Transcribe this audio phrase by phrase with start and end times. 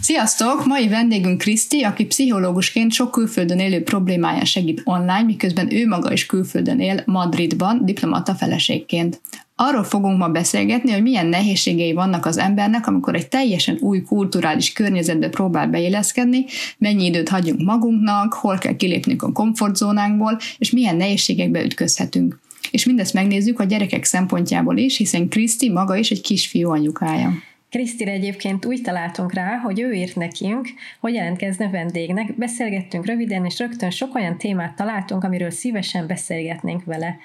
[0.00, 0.66] Sziasztok!
[0.66, 6.26] Mai vendégünk Kriszti, aki pszichológusként sok külföldön élő problémáján segít online, miközben ő maga is
[6.26, 9.20] külföldön él Madridban, diplomata feleségként.
[9.56, 14.72] Arról fogunk ma beszélgetni, hogy milyen nehézségei vannak az embernek, amikor egy teljesen új kulturális
[14.72, 16.44] környezetbe próbál beilleszkedni,
[16.78, 22.40] mennyi időt hagyunk magunknak, hol kell kilépnünk a komfortzónánkból, és milyen nehézségekbe ütközhetünk.
[22.70, 27.32] És mindezt megnézzük a gyerekek szempontjából is, hiszen Kriszti maga is egy kisfiú anyukája.
[27.70, 30.68] Krisztire egyébként úgy találtunk rá, hogy ő írt nekünk,
[31.00, 37.16] hogy jelentkezne vendégnek, beszélgettünk röviden, és rögtön sok olyan témát találtunk, amiről szívesen beszélgetnénk vele.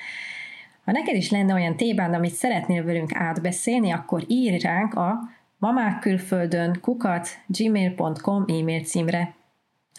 [0.85, 5.19] Ha neked is lenne olyan témád, amit szeretnél velünk átbeszélni, akkor írj ránk a
[5.57, 9.33] mamákkülföldön kukat gmail.com e-mail címre.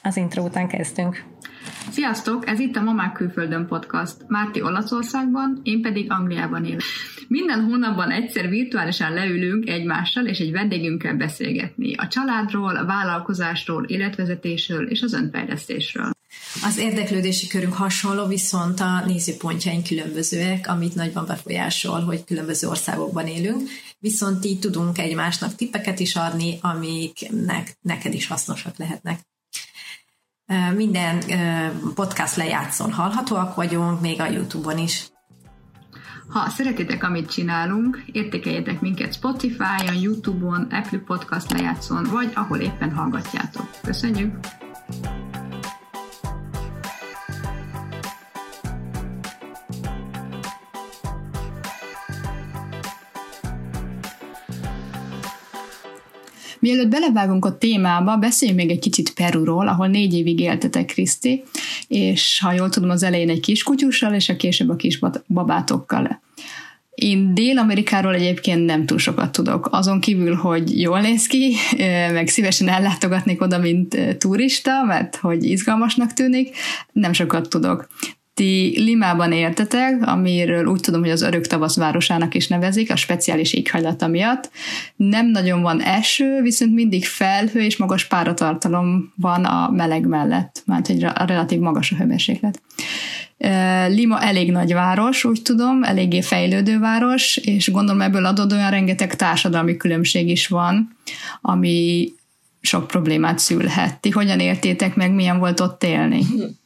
[0.07, 1.25] Az intro után kezdünk.
[1.91, 2.49] Sziasztok!
[2.49, 4.17] Ez itt a Mamák Külföldön podcast.
[4.27, 6.83] Márti Olaszországban, én pedig Angliában élek.
[7.29, 11.95] Minden hónapban egyszer virtuálisan leülünk egymással és egy vendégünkkel beszélgetni.
[11.95, 16.11] A családról, a vállalkozásról, életvezetésről és az önfejlesztésről.
[16.65, 23.61] Az érdeklődési körünk hasonló, viszont a nézőpontjaink különbözőek, amit nagyban befolyásol, hogy különböző országokban élünk,
[23.99, 29.19] viszont így tudunk egymásnak tippeket is adni, amiknek neked is hasznosak lehetnek.
[30.77, 31.23] Minden
[31.95, 35.13] podcast lejátszón hallhatóak vagyunk, még a YouTube-on is.
[36.29, 43.71] Ha szeretitek, amit csinálunk, értékeljetek minket Spotify-on, YouTube-on, Apple Podcast lejátszón, vagy ahol éppen hallgatjátok.
[43.83, 44.39] Köszönjük!
[56.65, 61.43] Mielőtt belevágunk a témába, beszéljünk még egy kicsit Peruról, ahol négy évig éltetek, Kriszti,
[61.89, 66.21] és ha jól tudom, az elején egy kiskutyussal, és a később a kis babátokkal.
[66.95, 71.55] Én Dél-Amerikáról egyébként nem túl sokat tudok, azon kívül, hogy jól néz ki,
[72.13, 76.57] meg szívesen ellátogatnék oda, mint turista, mert hogy izgalmasnak tűnik,
[76.93, 77.89] nem sokat tudok.
[78.35, 83.53] Ti Limában éltetek, amiről úgy tudom, hogy az örök tavasz városának is nevezik, a speciális
[83.53, 84.51] éghajlata miatt.
[84.97, 90.89] Nem nagyon van eső, viszont mindig felhő és magas páratartalom van a meleg mellett, mert
[90.89, 92.63] egy relatív magas a hőmérséklet.
[93.89, 99.77] Lima elég nagy város, úgy tudom, eléggé fejlődő város, és gondolom ebből adódóan rengeteg társadalmi
[99.77, 100.97] különbség is van,
[101.41, 102.09] ami
[102.61, 104.01] sok problémát szülhet.
[104.01, 106.23] Ti hogyan értétek meg, milyen volt ott élni?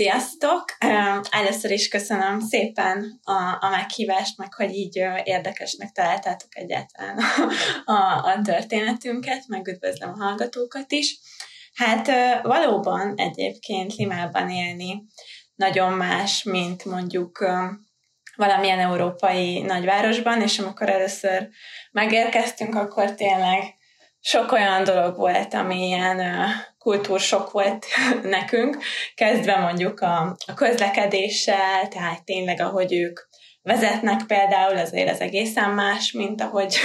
[0.00, 0.64] Sziasztok!
[1.30, 7.18] Először is köszönöm szépen a, a meghívást, meg hogy így érdekesnek találtátok egyáltalán
[7.84, 7.92] a,
[8.28, 11.18] a, történetünket, meg üdvözlöm a hallgatókat is.
[11.74, 12.10] Hát
[12.42, 15.02] valóban egyébként Limában élni
[15.54, 17.38] nagyon más, mint mondjuk
[18.36, 21.48] valamilyen európai nagyvárosban, és amikor először
[21.90, 23.74] megérkeztünk, akkor tényleg
[24.20, 26.22] sok olyan dolog volt, ami ilyen
[26.78, 27.86] kultúrsok volt
[28.22, 28.78] nekünk,
[29.14, 33.20] kezdve mondjuk a, a közlekedéssel, tehát tényleg ahogy ők
[33.62, 36.76] vezetnek például, azért az egészen más, mint ahogy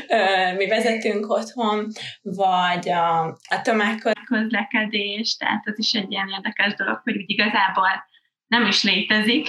[0.58, 1.86] mi vezetünk otthon,
[2.22, 8.04] vagy a, a tömegközlekedés, tehát az is egy ilyen érdekes dolog, hogy úgy igazából
[8.46, 9.48] nem is létezik.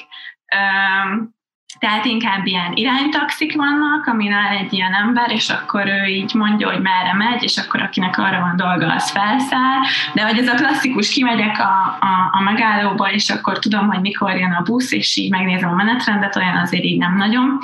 [1.80, 6.82] Tehát inkább ilyen iránytaxik vannak, aminál egy ilyen ember, és akkor ő így mondja, hogy
[6.82, 9.80] merre megy, és akkor akinek arra van dolga, az felszáll.
[10.14, 14.36] De hogy ez a klasszikus, kimegyek a, a, a megállóba, és akkor tudom, hogy mikor
[14.36, 17.58] jön a busz, és így megnézem a menetrendet, olyan azért így nem nagyon,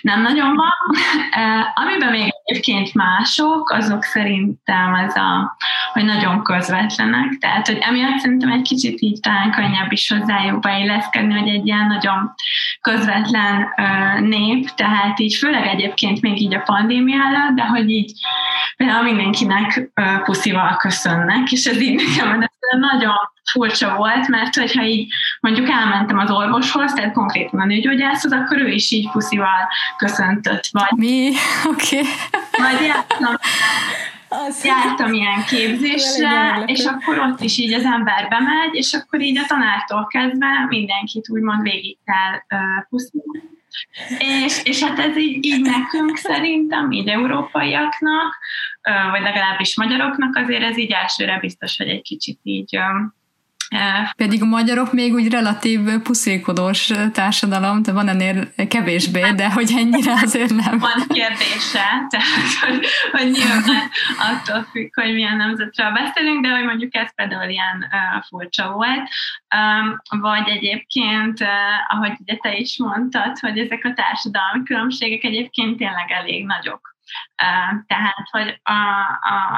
[0.00, 0.96] nem nagyon van.
[1.74, 5.56] Amiben még egyébként mások, azok szerintem ez a,
[5.92, 11.34] hogy nagyon közvetlenek, tehát hogy emiatt szerintem egy kicsit így talán könnyebb is hozzájuk beilleszkedni,
[11.38, 12.34] hogy egy ilyen nagyon
[12.80, 18.12] közvetlen uh, nép, tehát így főleg egyébként még így a pandémia előtt, de hogy így
[18.76, 19.90] például mindenkinek
[20.24, 22.48] puszival köszönnek, és ez így nekem
[22.80, 23.14] nagyon
[23.50, 28.68] furcsa volt, mert hogyha így mondjuk elmentem az orvoshoz, tehát konkrétan a nőgyógyászhoz, akkor ő
[28.68, 30.68] is így puszival köszöntött.
[30.72, 31.32] Vagy, Mi?
[31.72, 31.98] Oké.
[31.98, 32.12] Okay.
[32.50, 33.36] Vagy jártam,
[34.28, 39.38] az jártam ilyen képzésre, és akkor ott is így az ember bemegy, és akkor így
[39.38, 42.86] a tanártól kezdve mindenkit úgymond végig kell uh.
[44.18, 48.38] És, és hát ez így, így nekünk szerintem, így európaiaknak,
[49.10, 52.78] vagy legalábbis magyaroknak azért ez így elsőre biztos, hogy egy kicsit így
[54.16, 60.12] pedig a magyarok még úgy relatív puszékodós társadalom, de van ennél kevésbé, de hogy ennyire
[60.12, 60.78] azért nem.
[60.78, 63.88] Van kérdése, tehát hogy, hogy nyilván
[64.18, 69.08] attól függ, hogy milyen nemzetről beszélünk, de hogy mondjuk ez például ilyen uh, furcsa volt.
[69.56, 71.48] Um, vagy egyébként, uh,
[71.88, 76.96] ahogy ugye te is mondtad, hogy ezek a társadalmi különbségek egyébként tényleg elég nagyok
[77.86, 78.72] Tehát, hogy a,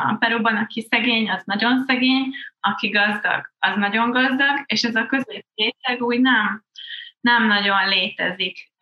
[0.09, 5.07] a Peruban, aki szegény, az nagyon szegény, aki gazdag, az nagyon gazdag, és ez a
[5.07, 6.65] középréteg úgy nem,
[7.21, 8.73] nem nagyon létezik.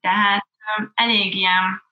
[0.00, 0.46] Tehát
[0.94, 1.82] elég ilyen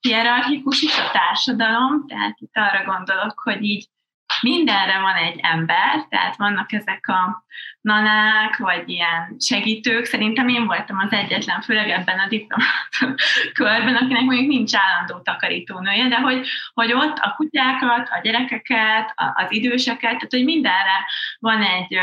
[0.00, 3.88] hierarchikus is a társadalom, tehát itt arra gondolok, hogy így
[4.40, 7.44] mindenre van egy ember, tehát vannak ezek a
[7.80, 10.04] nanák, vagy ilyen segítők.
[10.04, 13.18] Szerintem én voltam az egyetlen, főleg ebben a diplomát
[13.52, 19.52] körben, akinek mondjuk nincs állandó takarítónője, de hogy, hogy ott a kutyákat, a gyerekeket, az
[19.52, 21.04] időseket, tehát hogy mindenre
[21.38, 21.98] van egy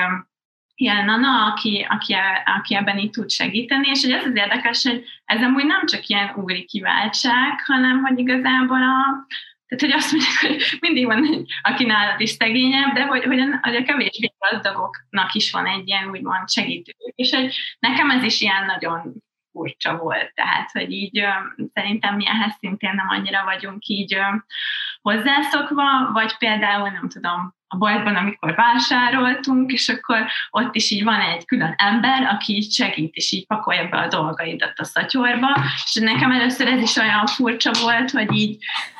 [0.76, 2.16] ilyen nana, aki, aki,
[2.58, 6.08] aki ebben így tud segíteni, és hogy ez az érdekes, hogy ez amúgy nem csak
[6.08, 9.28] ilyen úri kiváltság, hanem hogy igazából a,
[9.76, 13.60] tehát, hogy azt mondják, hogy mindig van aki nálad is szegényebb, de hogy, hogy, a,
[13.62, 16.94] hogy a kevésbé gazdagoknak is van egy ilyen úgymond segítő.
[17.16, 19.14] És hogy nekem ez is ilyen nagyon
[19.52, 20.34] furcsa volt.
[20.34, 21.30] Tehát, hogy így ö,
[21.74, 24.22] szerintem mi ehhez szintén nem annyira vagyunk így ö,
[25.02, 31.20] hozzászokva, vagy például, nem tudom, a boltban, amikor vásároltunk, és akkor ott is így van
[31.20, 35.48] egy külön ember, aki így segít, és így pakolja be a dolgaidat a szatyorba,
[35.86, 38.58] és nekem először ez is olyan furcsa volt, hogy így,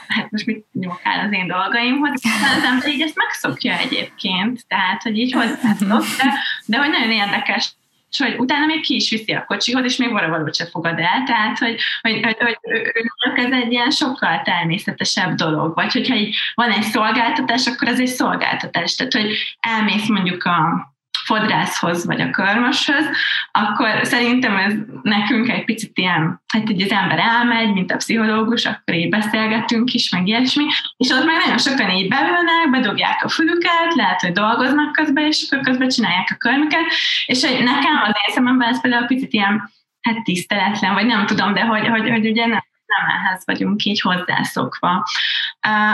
[0.08, 2.22] hát most mit nyomkál az én dolgaimhoz,
[2.58, 6.34] az ember így ezt megszokja egyébként, tehát, hogy így hozzászok, de,
[6.66, 7.74] de hogy nagyon érdekes
[8.14, 11.24] és hogy utána még ki is viszi a kocsihoz, és még valahogy se fogad el,
[11.26, 16.72] tehát hogy, hogy, hogy, hogy ez egy ilyen sokkal természetesebb dolog, vagy hogyha így van
[16.72, 20.92] egy szolgáltatás, akkor ez egy szolgáltatás, tehát hogy elmész mondjuk a
[21.26, 23.06] fodrászhoz vagy a körmöshöz,
[23.52, 28.66] akkor szerintem ez nekünk egy picit ilyen, hát hogy az ember elmegy, mint a pszichológus,
[28.66, 30.64] akkor így beszélgetünk is, meg ilyesmi,
[30.98, 35.48] és ott meg nagyon sokan így beülnek, bedugják a fülüket, lehet, hogy dolgoznak közben, és
[35.50, 36.86] akkor közben csinálják a körmüket,
[37.26, 39.72] és hogy nekem az én szememben ez például picit ilyen,
[40.02, 44.02] hát tiszteletlen, vagy nem tudom, de hogy, hogy, hogy ugye nem, nem ehhez vagyunk így
[44.02, 45.08] hozzászokva.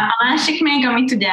[0.08, 1.32] A másik még, amit ugye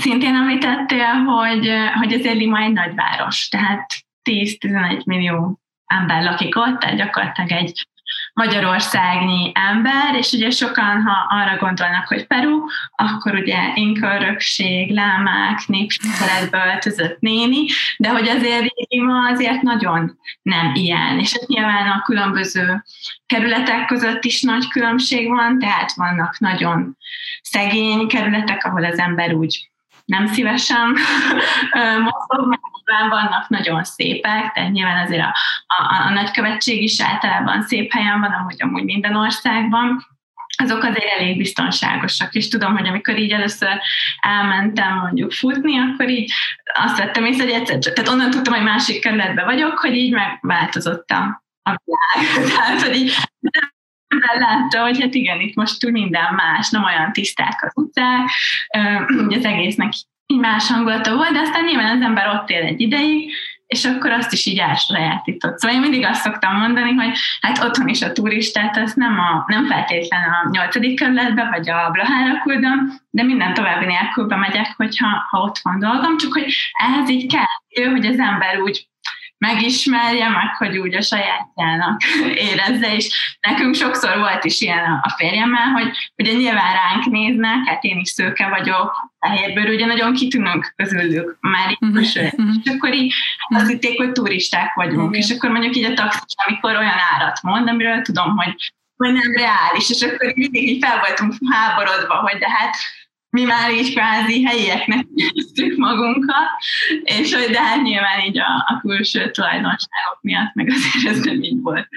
[0.00, 3.86] Szintén említettél, hogy, hogy azért Lima egy nagyváros, tehát
[4.30, 7.86] 10-11 millió ember lakik ott, tehát gyakorlatilag egy
[8.32, 16.66] magyarországnyi ember, és ugye sokan, ha arra gondolnak, hogy Peru, akkor ugye inkörökség, lámák, népsikeletbe
[16.66, 17.66] öltözött néni,
[17.96, 22.84] de hogy azért Lima azért nagyon nem ilyen, és hát nyilván a különböző
[23.26, 26.96] kerületek között is nagy különbség van, tehát vannak nagyon
[27.42, 29.71] szegény kerületek, ahol az ember úgy
[30.12, 30.86] nem szívesen
[32.08, 35.34] mozog, mert nyilván vannak nagyon szépek, tehát nyilván azért a,
[35.66, 40.06] a, a nagykövetség is általában szép helyen van, ahogy amúgy minden országban,
[40.62, 43.80] azok azért elég biztonságosak, és tudom, hogy amikor így először
[44.20, 46.32] elmentem mondjuk futni, akkor így
[46.74, 51.10] azt vettem észre, hogy egyszer, tehát onnan tudtam, hogy másik kerületben vagyok, hogy így megváltozott
[51.10, 52.32] a, a világ.
[52.56, 53.14] Tehát, hogy így
[54.38, 58.30] látta, hogy hát igen, itt most minden más, nem olyan tiszták az utcák,
[59.08, 59.92] ugye az egésznek
[60.26, 63.32] így más hangulata volt, de aztán nyilván az ember ott él egy ideig,
[63.72, 65.58] és akkor azt is így elsajátított.
[65.58, 69.44] Szóval én mindig azt szoktam mondani, hogy hát otthon is a turistát, azt nem, a,
[69.46, 75.26] nem feltétlen a nyolcadik kerületbe, vagy a Blahára küldöm, de minden további nélkül bemegyek, hogyha
[75.30, 78.86] ha ott van dolgom, csak hogy ehhez így kell, hogy az ember úgy
[79.46, 82.00] megismerje, meg hogy úgy a sajátjának
[82.50, 87.84] érezze, és nekünk sokszor volt is ilyen a férjemmel, hogy ugye nyilván ránk néznek, hát
[87.84, 92.32] én is szőke vagyok, fehérbőr, ugye nagyon kitűnünk közülük, már így uh-huh.
[92.32, 92.54] uh-huh.
[92.64, 93.14] és akkor így
[93.48, 95.18] azt hitték, hogy turisták vagyunk, uh-huh.
[95.18, 99.32] és akkor mondjuk így a taxis, amikor olyan árat mond, amiről tudom, hogy, hogy nem
[99.36, 102.76] reális, és akkor mindig így fel voltunk háborodva, hogy de hát
[103.32, 106.50] mi már így kvázi helyieknek éreztük magunkat,
[107.02, 111.42] és hogy de hát nyilván így a, a külső tulajdonságok miatt, meg azért ez nem
[111.42, 111.88] így volt.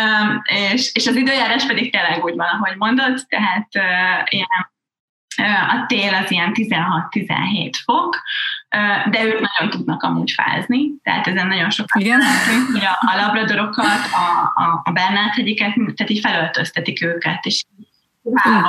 [0.00, 4.74] Um, és, és az időjárás pedig tényleg úgy van, ahogy mondod, tehát uh, ilyen
[5.68, 8.22] a tél az ilyen 16-17 fok,
[9.10, 12.18] de ők nagyon tudnak amúgy fázni, tehát ezen nagyon sokat Igen.
[12.18, 17.64] Látunk, hogy a, a labradorokat, a, a, a Bernát hegyiket, tehát így felöltöztetik őket, és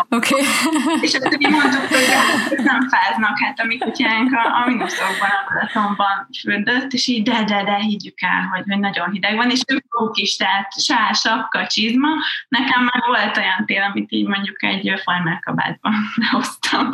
[0.09, 0.33] Oké.
[0.33, 0.45] Okay.
[1.05, 5.29] És akkor mi mondtuk, hogy hát, nem fáznak, hát a mi kutyánk a, a mínuszokban,
[5.29, 9.49] a Balatonban fürdött, és így de, de, de higgyük el, hogy, hogy nagyon hideg van,
[9.49, 9.83] és ők
[10.13, 12.07] is, tehát sár, sapka, csizma.
[12.47, 15.93] Nekem már volt olyan tél, amit így mondjuk egy farmerkabátban
[16.31, 16.89] hoztam.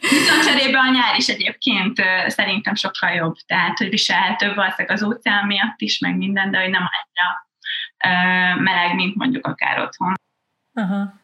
[0.00, 5.46] Viszont cserébe a nyár is egyébként szerintem sokkal jobb, tehát hogy viselhetőbb valószínűleg az óceán
[5.46, 7.50] miatt is, meg minden, de hogy nem annyira
[8.62, 10.14] meleg, mint mondjuk akár otthon.
[10.74, 11.20] Aha.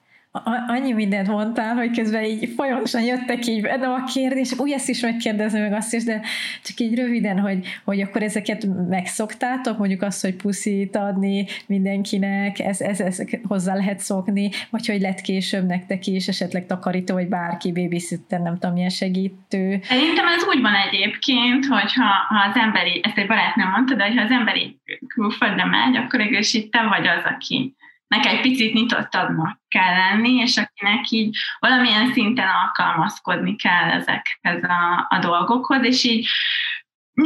[0.66, 5.00] annyi mindent mondtál, hogy közben így folyamatosan jöttek így bennem a kérdések, úgy ezt is
[5.00, 6.20] megkérdezem meg azt is, de
[6.62, 12.80] csak így röviden, hogy, hogy akkor ezeket megszoktátok, mondjuk azt, hogy puszit adni mindenkinek, ez,
[12.80, 17.72] ez, ez hozzá lehet szokni, vagy hogy lett később nektek is, esetleg takarító, vagy bárki,
[17.72, 19.80] babysitter, nem tudom, milyen segítő.
[19.82, 24.22] Szerintem ez úgy van egyébként, hogyha ha az emberi, ezt egy barátnőm mondta, de hogyha
[24.22, 26.40] az emberi külföldre megy, akkor végül
[26.70, 27.76] te vagy az, aki
[28.08, 35.06] nek egy picit nyitottabbnak kell lenni, és akinek így valamilyen szinten alkalmazkodni kell ezekhez a,
[35.08, 36.28] a dolgokhoz, és így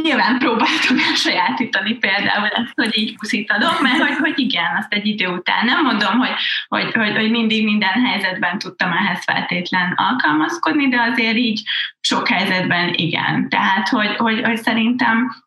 [0.01, 5.27] nyilván próbáltam elsajátítani például ezt, hogy így puszítadok, mert hogy, hogy igen, azt egy idő
[5.27, 6.33] után nem mondom, hogy,
[6.67, 11.61] hogy, hogy, hogy mindig minden helyzetben tudtam ehhez feltétlen alkalmazkodni, de azért így
[11.99, 13.49] sok helyzetben igen.
[13.49, 15.43] Tehát, hogy, hogy, hogy szerintem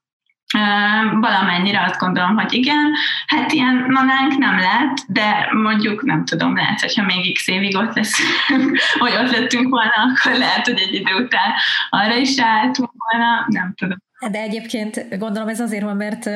[1.20, 2.92] Valamennyire azt gondolom, hogy igen,
[3.26, 7.94] hát ilyen nanánk nem lett, de mondjuk nem tudom, lehet, hogyha még x évig ott
[7.94, 8.18] lesz,
[8.98, 11.52] hogy ott lettünk volna, akkor lehet, hogy egy idő után
[11.90, 13.98] arra is álltunk volna, nem tudom.
[14.30, 16.30] De egyébként gondolom ez azért van, mert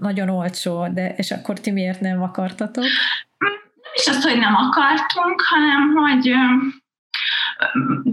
[0.00, 2.84] nagyon olcsó, de és akkor ti miért nem akartatok?
[3.38, 3.52] Nem
[3.94, 6.34] is azt, hogy nem akartunk, hanem hogy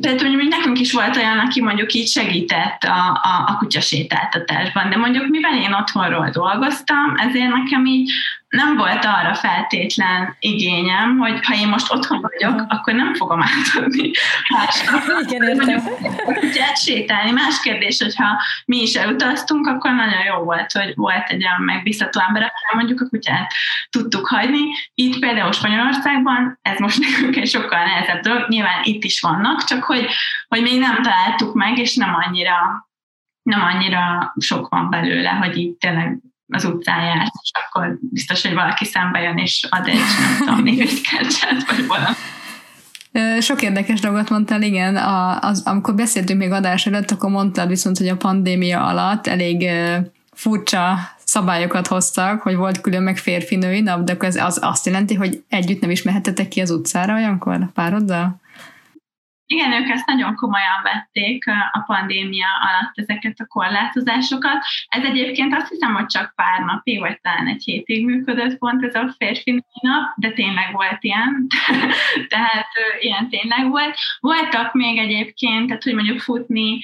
[0.01, 4.97] tehát mondjuk nekünk is volt olyan, aki mondjuk így segített a, a, a kutyasétáltatásban, de
[4.97, 8.11] mondjuk mivel én otthonról dolgoztam, ezért nekem így
[8.53, 14.11] nem volt arra feltétlen igényem, hogy ha én most otthon vagyok, akkor nem fogom átadni
[14.49, 15.03] másnak.
[15.27, 15.81] Igen, értem.
[16.39, 17.31] Kutyát sétálni.
[17.31, 22.19] Más kérdés, hogyha mi is elutaztunk, akkor nagyon jó volt, hogy volt egy olyan megbízható
[22.27, 23.53] ember, akár mondjuk a kutyát
[23.89, 24.61] tudtuk hagyni.
[24.93, 29.83] Itt például Spanyolországban ez most nekünk egy sokkal nehezebb dolog, nyilván itt is vannak, csak
[29.83, 30.07] hogy,
[30.47, 32.87] hogy még nem találtuk meg, és nem annyira
[33.43, 36.21] nem annyira sok van belőle, hogy itt tényleg
[36.53, 40.63] az utcán járt, és akkor biztos, hogy valaki szembe jön, és ad egy, nem tudom,
[40.63, 42.15] névügykercset, vagy valami.
[43.39, 44.95] Sok érdekes dolgot mondtál, igen.
[44.95, 49.69] A, az, amikor beszéltünk még adás előtt, akkor mondtad viszont, hogy a pandémia alatt elég
[50.33, 55.43] furcsa szabályokat hoztak, hogy volt külön meg férfi-női nap, de az, az azt jelenti, hogy
[55.49, 58.41] együtt nem is mehetetek ki az utcára olyankor pároddal?
[59.53, 64.65] Igen, ők ezt nagyon komolyan vették a pandémia alatt ezeket a korlátozásokat.
[64.87, 68.95] Ez egyébként azt hiszem, hogy csak pár napig, vagy talán egy hétig működött pont ez
[68.95, 71.47] a férfi nap, de tényleg volt ilyen,
[72.33, 72.67] tehát
[72.99, 73.97] ilyen tényleg volt.
[74.19, 76.79] Voltak még egyébként, tehát hogy mondjuk futni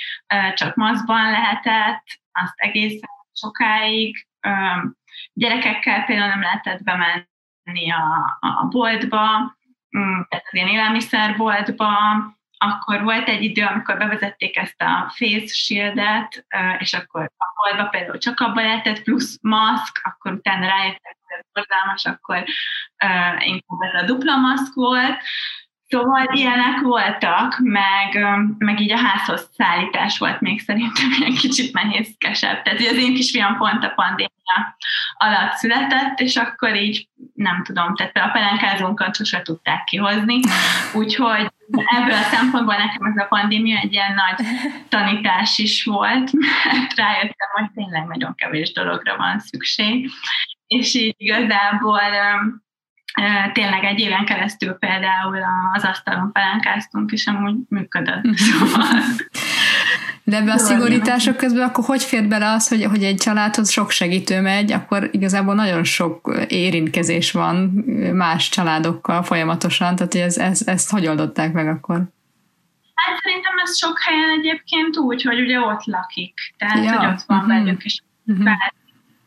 [0.54, 4.28] csak maszkban lehetett, azt egészen sokáig.
[5.34, 9.58] Gyerekekkel például nem lehetett bemenni a, a boltba,
[9.98, 11.88] mm, tehát az ilyen élelmiszerboltba,
[12.60, 16.46] akkor volt egy idő, amikor bevezették ezt a face shieldet,
[16.78, 21.46] és akkor a boltba például csak abban lehetett, plusz maszk, akkor utána rájöttek, hogy ez
[21.54, 22.44] borzalmas, akkor
[23.40, 25.22] inkább ez a dupla maszk volt,
[25.90, 32.62] Szóval ilyenek voltak, meg, meg így a házhoz szállítás volt még szerintem egy kicsit nehézkesebb.
[32.62, 34.78] Tehát az én kisfiam pont a pandémia
[35.14, 40.40] alatt született, és akkor így nem tudom, tehát a pelenkázónkat sose tudták kihozni,
[40.94, 44.46] úgyhogy ebből a szempontból nekem ez a pandémia egy ilyen nagy
[44.90, 50.10] tanítás is volt, mert rájöttem, hogy tényleg nagyon kevés dologra van szükség,
[50.68, 52.02] és így igazából
[53.54, 55.38] tényleg egy éven keresztül például
[55.74, 58.36] az asztalon pelenkáztunk, és amúgy működött.
[58.36, 58.88] Szóval
[60.30, 63.92] de ebbe a szigorítások közben akkor hogy fér bele az, hogy, hogy egy családhoz sok
[63.92, 67.58] segítő megy, akkor igazából nagyon sok érintkezés van
[68.14, 71.96] más családokkal folyamatosan, tehát hogy ez, ez, ezt hogy oldották meg akkor?
[72.94, 76.98] Hát szerintem ez sok helyen egyébként úgy, hogy ugye ott lakik, tehát ja.
[76.98, 77.54] hogy ott van uh-huh.
[77.54, 78.50] velük, és uh-huh.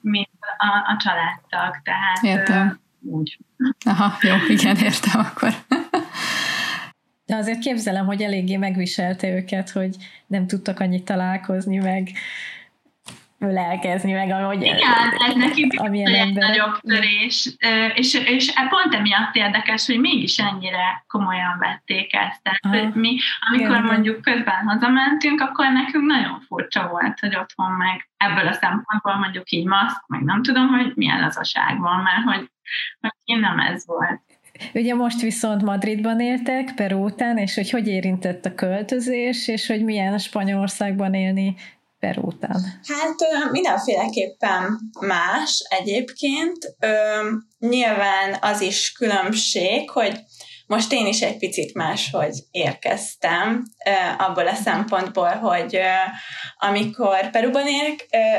[0.00, 2.80] mint a, a családtag, tehát Értem.
[3.00, 3.38] úgy.
[3.84, 5.52] Aha, jó, igen, értem akkor.
[7.32, 9.96] De azért képzelem, hogy eléggé megviselte őket, hogy
[10.26, 12.08] nem tudtak annyit találkozni, meg
[13.38, 14.78] lelkezni, meg ahogy Igen,
[15.28, 17.56] ez neki amilyen egy nagyobb törés,
[17.94, 22.42] és, és pont emiatt érdekes, hogy mégis ennyire komolyan vették ezt.
[22.42, 23.16] Tehát, hogy mi,
[23.50, 23.84] amikor Igen.
[23.84, 29.50] mondjuk közben hazamentünk, akkor nekünk nagyon furcsa volt, hogy otthon meg ebből a szempontból mondjuk
[29.50, 32.50] így maszk, meg nem tudom, hogy milyen lazaság van, mert hogy,
[33.00, 34.31] hogy nem ez volt.
[34.74, 39.84] Ugye most viszont Madridban éltek, Peru után, és hogy hogy érintett a költözés, és hogy
[39.84, 41.54] milyen a Spanyolországban élni
[41.98, 42.80] Peru után?
[42.88, 46.76] Hát mindenféleképpen más egyébként.
[47.58, 50.20] Nyilván az is különbség, hogy
[50.66, 53.64] most én is egy picit máshogy érkeztem,
[54.18, 55.78] abból a szempontból, hogy
[56.58, 57.66] amikor Peruban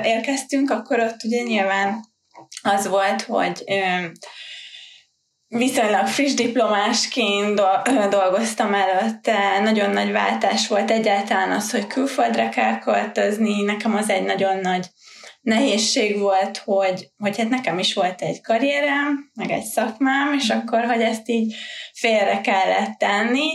[0.04, 2.06] érkeztünk, akkor ott ugye nyilván
[2.62, 3.64] az volt, hogy
[5.58, 7.62] viszonylag friss diplomásként
[8.10, 14.24] dolgoztam előtte, nagyon nagy váltás volt egyáltalán az, hogy külföldre kell költözni, nekem az egy
[14.24, 14.86] nagyon nagy
[15.42, 20.84] nehézség volt, hogy, hogy hát nekem is volt egy karrierem, meg egy szakmám, és akkor,
[20.86, 21.56] hogy ezt így
[21.94, 23.50] félre kellett tenni,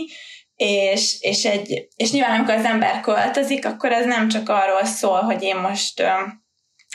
[0.55, 5.21] és, és, egy, és nyilván amikor az ember költözik, akkor ez nem csak arról szól,
[5.21, 6.03] hogy én most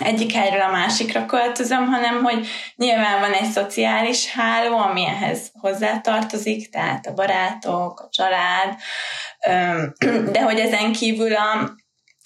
[0.03, 2.47] egyik helyről a másikra költözöm, hanem hogy
[2.77, 8.77] nyilván van egy szociális háló, ami ehhez hozzátartozik, tehát a barátok, a család,
[10.33, 11.75] de hogy ezen kívül a,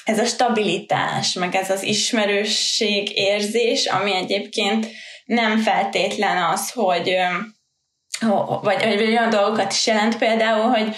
[0.04, 4.86] ez a stabilitás, meg ez az ismerősség érzés, ami egyébként
[5.24, 7.16] nem feltétlen az, hogy
[8.62, 10.96] vagy, vagy olyan dolgokat is jelent például, hogy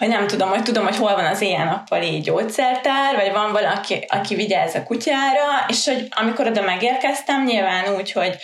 [0.00, 4.34] hogy nem tudom, hogy tudom, hogy hol van az éjjel-nappali gyógyszertár, vagy van valaki, aki
[4.34, 8.36] vigyáz a kutyára, és hogy amikor oda megérkeztem, nyilván úgy, hogy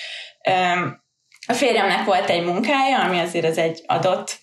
[0.45, 1.05] öm,
[1.47, 4.39] a férjemnek volt egy munkája, ami azért az egy adott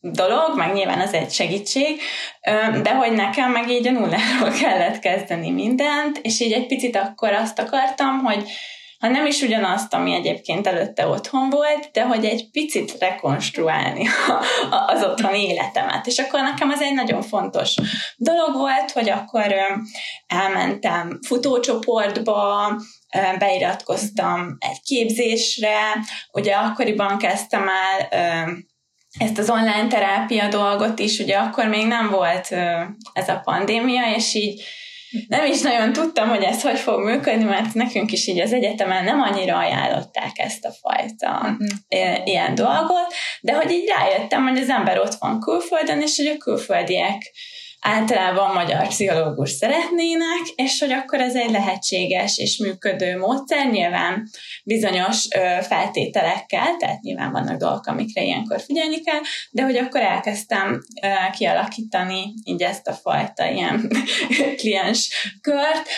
[0.00, 2.00] dolog, meg nyilván az egy segítség,
[2.82, 7.32] de hogy nekem meg így a nulláról kellett kezdeni mindent, és így egy picit akkor
[7.32, 8.50] azt akartam, hogy
[8.98, 14.06] ha nem is ugyanazt, ami egyébként előtte otthon volt, de hogy egy picit rekonstruálni
[14.86, 16.06] az otthon életemet.
[16.06, 17.74] És akkor nekem az egy nagyon fontos
[18.16, 19.54] dolog volt, hogy akkor
[20.26, 22.72] elmentem futócsoportba,
[23.38, 25.78] beiratkoztam egy képzésre,
[26.32, 28.08] ugye akkoriban kezdtem el
[29.18, 32.48] ezt az online terápia dolgot is, ugye akkor még nem volt
[33.12, 34.62] ez a pandémia, és így
[35.28, 39.04] nem is nagyon tudtam, hogy ez hogy fog működni, mert nekünk is így az egyetemen
[39.04, 42.26] nem annyira ajánlották ezt a fajta uh-huh.
[42.26, 46.36] ilyen dolgot, de hogy így rájöttem, hogy az ember ott van külföldön, és hogy a
[46.36, 47.32] külföldiek
[47.80, 54.28] általában magyar pszichológus szeretnének, és hogy akkor ez egy lehetséges és működő módszer, nyilván
[54.64, 55.28] bizonyos
[55.60, 60.80] feltételekkel, tehát nyilván vannak dolgok, amikre ilyenkor figyelni kell, de hogy akkor elkezdtem
[61.36, 63.90] kialakítani így ezt a fajta ilyen
[64.60, 65.88] kliens kört,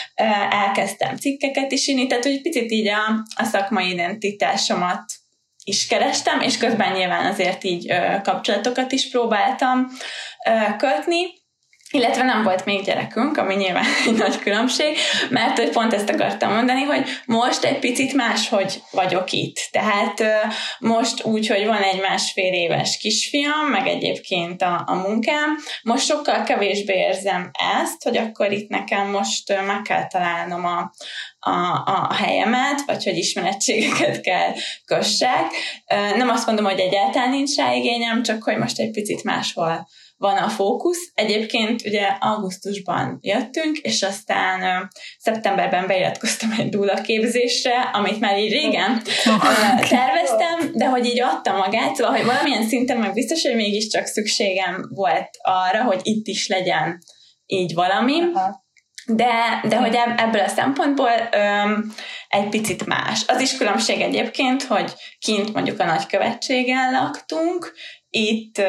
[0.51, 5.05] elkezdtem cikkeket is írni, tehát hogy picit így a, a szakmai identitásomat
[5.65, 9.87] is kerestem, és közben nyilván azért így ö, kapcsolatokat is próbáltam
[10.47, 11.38] ö, kötni,
[11.91, 14.97] illetve nem volt még gyerekünk, ami nyilván egy nagy különbség,
[15.31, 19.69] mert hogy pont ezt akartam mondani, hogy most egy picit máshogy vagyok itt.
[19.71, 20.23] Tehát
[20.79, 26.43] most úgy, hogy van egy másfél éves kisfiam, meg egyébként a, a munkám, most sokkal
[26.43, 27.51] kevésbé érzem
[27.83, 30.93] ezt, hogy akkor itt nekem most meg kell találnom a,
[31.39, 34.53] a, a helyemet, vagy hogy ismerettségeket kell
[34.85, 35.47] kössek.
[36.17, 40.37] Nem azt mondom, hogy egyáltalán nincs rá igényem, csak hogy most egy picit máshol van
[40.37, 41.11] a fókusz.
[41.15, 49.03] Egyébként ugye augusztusban jöttünk, és aztán szeptemberben beiratkoztam egy dúla képzésre, amit már így régen
[49.89, 54.89] terveztem, de hogy így adta magát, szóval, hogy valamilyen szinten meg biztos, hogy mégiscsak szükségem
[54.95, 56.99] volt arra, hogy itt is legyen
[57.47, 58.21] így valami.
[58.35, 58.67] Aha.
[59.07, 61.95] De, de hogy ebből a szempontból öm,
[62.29, 63.25] egy picit más.
[63.27, 67.73] Az is különbség egyébként, hogy kint mondjuk a nagykövetségen laktunk,
[68.11, 68.63] itt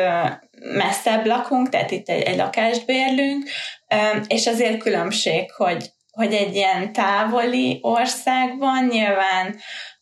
[0.59, 3.49] messzebb lakunk, tehát itt egy, egy lakást bérlünk,
[4.27, 9.55] és azért különbség, hogy, hogy egy ilyen távoli országban nyilván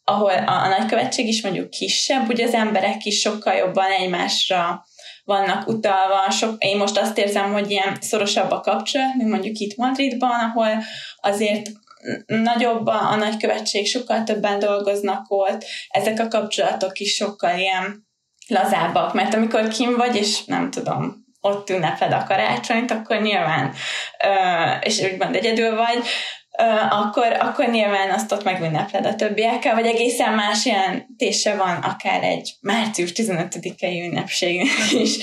[0.10, 4.86] ahol a, a nagykövetség is mondjuk kisebb, ugye az emberek is sokkal jobban egymásra
[5.24, 6.30] vannak utalva.
[6.30, 10.84] Sok, én most azt érzem, hogy ilyen szorosabb a kapcsolat, mint mondjuk itt Madridban, ahol
[11.22, 11.70] azért
[12.26, 18.07] nagyobb a, a nagykövetség, sokkal többen dolgoznak ott, ezek a kapcsolatok is sokkal ilyen
[18.48, 23.74] lazábbak, mert amikor kim vagy, és nem tudom, ott ünneped a karácsonyt, akkor nyilván,
[24.82, 26.08] és úgymond egyedül vagy,
[26.90, 32.56] akkor, akkor nyilván azt ott megünnepled a többiekkel, vagy egészen más jelentése van akár egy
[32.62, 34.62] március 15-i ünnepség
[35.04, 35.18] is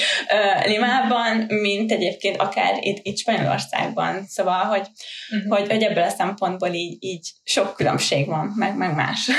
[0.64, 4.24] Limában, mint egyébként akár itt, itt Spanyolországban.
[4.26, 4.86] Szóval, hogy,
[5.30, 5.58] uh-huh.
[5.58, 9.30] hogy, hogy ebből a szempontból így, így sok különbség van, meg, meg más.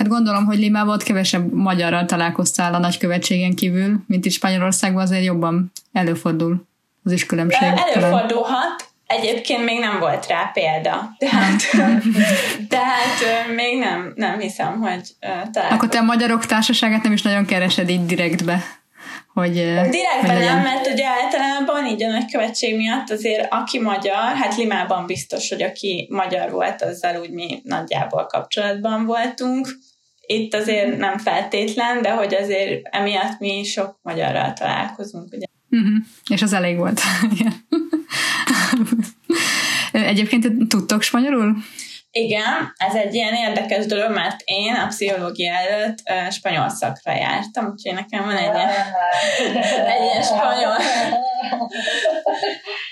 [0.00, 5.24] Hát gondolom, hogy Limában ott kevesebb magyarral találkoztál a nagykövetségen kívül, mint itt Spanyolországban azért
[5.24, 6.66] jobban előfordul.
[7.04, 7.62] Az is különbség.
[7.62, 11.10] Előfordulhat, Egyébként még nem volt rá példa.
[11.18, 11.62] Tehát,
[12.68, 13.18] tehát
[13.54, 15.70] még nem, nem hiszem, hogy találkozom.
[15.70, 18.62] Akkor te a magyarok társaságát nem is nagyon keresed így direktbe?
[19.34, 24.56] Hogy, Direktben hogy nem, mert ugye általában így a nagykövetség miatt azért aki magyar, hát
[24.56, 29.68] Limában biztos, hogy aki magyar volt, azzal úgy mi nagyjából kapcsolatban voltunk,
[30.30, 35.32] itt azért nem feltétlen, de hogy azért emiatt mi sok magyarral találkozunk.
[35.32, 35.46] Ugye?
[35.70, 35.96] Uh-huh.
[36.28, 37.00] És az elég volt.
[39.92, 41.56] Egyébként tudtok spanyolul?
[42.12, 47.66] Igen, ez egy ilyen érdekes dolog, mert én a pszichológia előtt uh, spanyol szakra jártam,
[47.66, 48.70] úgyhogy nekem van egy ilyen,
[49.94, 50.76] egy ilyen spanyol,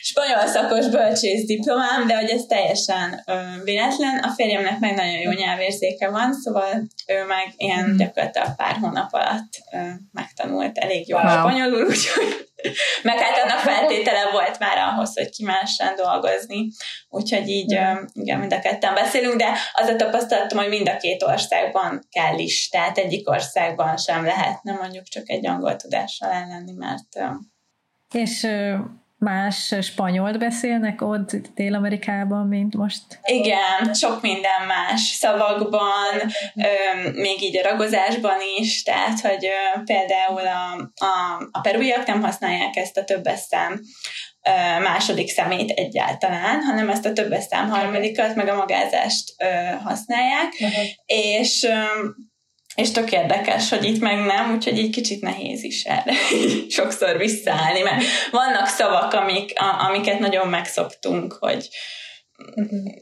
[0.01, 4.19] spanyol szakos bölcsész diplomám, de hogy ez teljesen uh, véletlen.
[4.19, 7.97] A férjemnek meg nagyon jó nyelvérzéke van, szóval ő meg ilyen hmm.
[7.97, 9.81] gyakorlatilag pár hónap alatt uh,
[10.13, 11.39] megtanult elég jól wow.
[11.39, 12.48] spanyolul, úgyhogy
[13.03, 16.69] meg hát annak feltétele volt már ahhoz, hogy kimássán dolgozni.
[17.09, 17.71] Úgyhogy így,
[18.13, 22.39] igen, mind a ketten beszélünk, de az a tapasztalatom, hogy mind a két országban kell
[22.39, 27.37] is, tehát egyik országban sem lehetne mondjuk csak egy angol tudással ellenni, mert...
[28.13, 28.47] És
[29.19, 33.03] más spanyolt beszélnek ott Dél-Amerikában, mint most?
[33.23, 36.15] Igen, sok minden más szavakban,
[37.15, 39.49] még így a ragozásban is, tehát, hogy
[39.85, 43.81] például a, a, a perúiak nem használják ezt a többes szám
[44.83, 49.35] második szemét egyáltalán, hanem ezt a többes szám harmadikat, meg a magázást
[49.85, 50.85] használják, uh-huh.
[51.07, 51.67] és
[52.79, 56.13] és tök érdekes, hogy itt meg nem, úgyhogy így kicsit nehéz is erre
[56.79, 61.69] sokszor visszaállni, mert vannak szavak, amik, a, amiket nagyon megszoktunk, hogy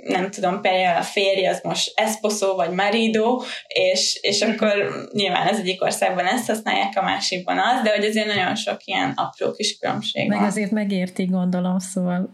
[0.02, 5.58] nem tudom, például a férj az most esposo vagy marido, és, és akkor nyilván az
[5.58, 9.78] egyik országban ezt használják, a másikban az, de hogy azért nagyon sok ilyen apró kis
[9.78, 10.46] különbség Meg van.
[10.46, 12.28] azért megértik, gondolom, szóval.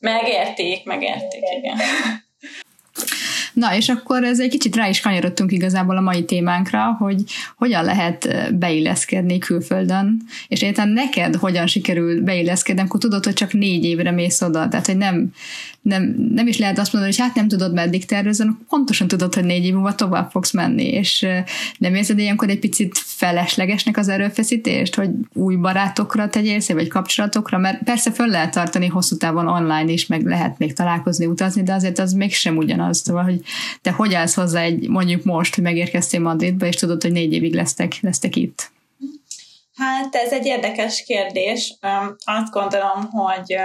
[0.00, 1.76] Megérték, megérték, igen.
[3.58, 7.22] Na, és akkor ez egy kicsit rá is kanyarodtunk igazából a mai témánkra, hogy
[7.56, 13.84] hogyan lehet beilleszkedni külföldön, és egyáltalán neked hogyan sikerül beilleszkedni, akkor tudod, hogy csak négy
[13.84, 15.32] évre mész oda, tehát hogy nem,
[15.82, 19.44] nem, nem is lehet azt mondani, hogy hát nem tudod meddig tervezni, pontosan tudod, hogy
[19.44, 21.26] négy év múlva tovább fogsz menni, és
[21.78, 27.82] nem érzed ilyenkor egy picit feleslegesnek az erőfeszítést, hogy új barátokra tegyél vagy kapcsolatokra, mert
[27.82, 31.98] persze föl lehet tartani hosszú távon online is, meg lehet még találkozni, utazni, de azért
[31.98, 33.40] az mégsem ugyanaz, szóval, hogy
[33.82, 37.54] te hogy állsz hozzá egy, mondjuk most, hogy megérkeztél Madridba, és tudod, hogy négy évig
[37.54, 38.70] lesztek, lesztek itt?
[39.78, 41.74] Hát ez egy érdekes kérdés.
[42.24, 43.56] Azt gondolom, hogy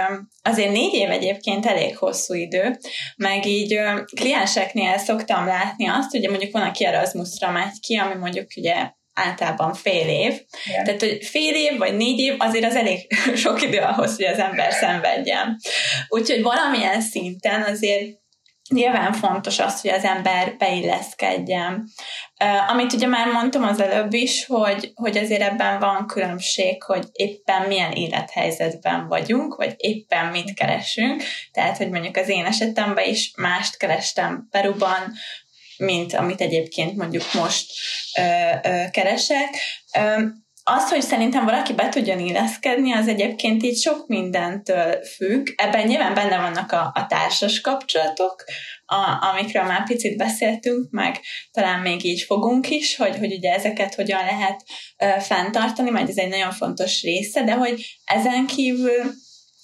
[0.42, 2.78] azért négy év egyébként elég hosszú idő,
[3.16, 3.80] meg így
[4.14, 9.74] klienseknél szoktam látni azt, hogy mondjuk van, aki Erasmusra megy ki, ami mondjuk ugye általában
[9.74, 10.42] fél év.
[10.64, 10.84] Igen.
[10.84, 14.38] Tehát, hogy fél év vagy négy év azért az elég sok idő ahhoz, hogy az
[14.38, 15.56] ember szenvedjen.
[16.08, 18.22] Úgyhogy valamilyen szinten azért
[18.70, 21.88] nyilván fontos az, hogy az ember beilleszkedjen.
[22.68, 27.62] Amit ugye már mondtam az előbb is, hogy, hogy azért ebben van különbség, hogy éppen
[27.62, 31.22] milyen élethelyzetben vagyunk, vagy éppen mit keresünk.
[31.52, 35.12] Tehát, hogy mondjuk az én esetemben is mást kerestem Peruban,
[35.76, 37.72] mint amit egyébként mondjuk most
[38.18, 39.48] ö, ö, keresek.
[39.96, 40.22] Ö,
[40.66, 45.48] az, hogy szerintem valaki be tudjon illeszkedni, az egyébként így sok mindentől függ.
[45.56, 48.44] Ebben nyilván benne vannak a, a társas kapcsolatok,
[48.86, 51.20] a, amikről már picit beszéltünk, meg
[51.52, 54.64] talán még így fogunk is, hogy, hogy ugye ezeket hogyan lehet
[54.98, 59.12] ö, fenntartani, majd ez egy nagyon fontos része, de hogy ezen kívül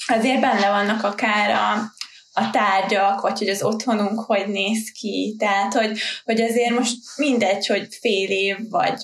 [0.07, 1.93] azért benne vannak akár a,
[2.33, 7.67] a tárgyak, vagy hogy az otthonunk hogy néz ki, tehát hogy, hogy azért most mindegy,
[7.67, 9.03] hogy fél év, vagy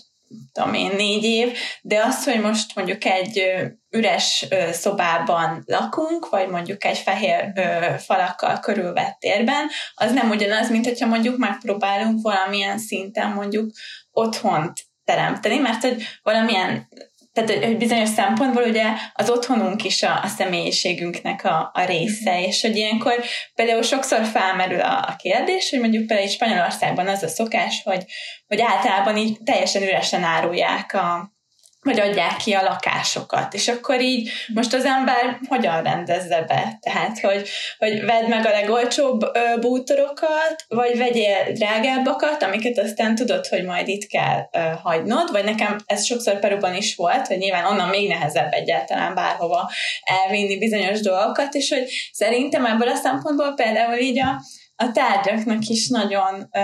[0.52, 3.42] tudom én, négy év, de az, hogy most mondjuk egy
[3.90, 7.52] üres szobában lakunk, vagy mondjuk egy fehér
[7.98, 13.70] falakkal körülvett térben, az nem ugyanaz, mint hogyha mondjuk megpróbálunk valamilyen szinten mondjuk
[14.10, 14.72] otthont
[15.04, 16.88] teremteni, mert hogy valamilyen
[17.36, 22.42] tehát hogy bizonyos szempontból ugye az otthonunk is a, a személyiségünknek a, a része, mm-hmm.
[22.42, 23.14] és hogy ilyenkor
[23.54, 28.04] például sokszor felmerül a, a kérdés, hogy mondjuk például Spanyolországban az a szokás, hogy,
[28.46, 31.35] hogy általában így teljesen üresen árulják a,
[31.86, 33.54] vagy adják ki a lakásokat.
[33.54, 36.78] És akkor így most az ember hogyan rendezze be?
[36.80, 39.20] Tehát, hogy, hogy vedd meg a legolcsóbb
[39.60, 45.76] bútorokat, vagy vegyél drágábbakat, amiket aztán tudod, hogy majd itt kell ö, hagynod, vagy nekem
[45.86, 49.70] ez sokszor Peruban is volt, hogy nyilván onnan még nehezebb egyáltalán bárhova
[50.04, 54.42] elvinni bizonyos dolgokat, és hogy szerintem ebből a szempontból például így a,
[54.76, 56.60] a tárgyaknak is nagyon ö,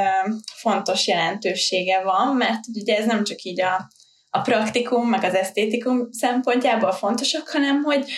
[0.54, 3.90] fontos jelentősége van, mert ugye ez nem csak így a
[4.34, 8.10] a praktikum, meg az esztétikum szempontjából fontosak, hanem hogy,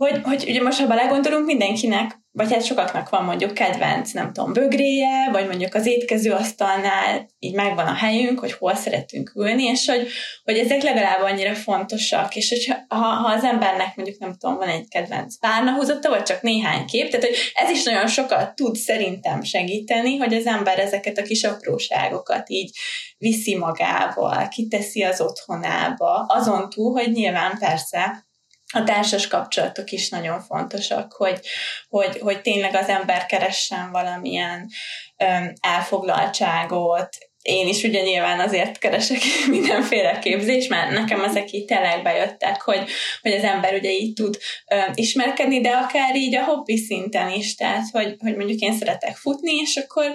[0.00, 4.52] hogy, hogy ugye most, ha belegondolunk, mindenkinek, vagy hát sokaknak van mondjuk kedvenc, nem tudom,
[4.52, 9.88] bögréje, vagy mondjuk az étkező asztalnál így megvan a helyünk, hogy hol szeretünk ülni, és
[9.88, 10.08] hogy,
[10.44, 14.68] hogy ezek legalább annyira fontosak, és hogy ha, ha az embernek mondjuk nem tudom, van
[14.68, 19.42] egy kedvenc párnahúzata, vagy csak néhány kép, tehát hogy ez is nagyon sokat tud szerintem
[19.42, 22.70] segíteni, hogy az ember ezeket a kis apróságokat így
[23.18, 28.28] viszi magával, kiteszi az otthonába, azon túl, hogy nyilván persze
[28.72, 31.40] a társas kapcsolatok is nagyon fontosak, hogy,
[31.88, 34.68] hogy, hogy tényleg az ember keressen valamilyen
[35.16, 37.08] öm, elfoglaltságot,
[37.42, 42.90] én is ugye nyilván azért keresek mindenféle képzés, mert nekem ezek így tényleg bejöttek, hogy,
[43.22, 44.38] hogy az ember ugye így tud
[44.70, 49.16] ö, ismerkedni, de akár így a hobbi szinten is, tehát hogy, hogy mondjuk én szeretek
[49.16, 50.12] futni, és akkor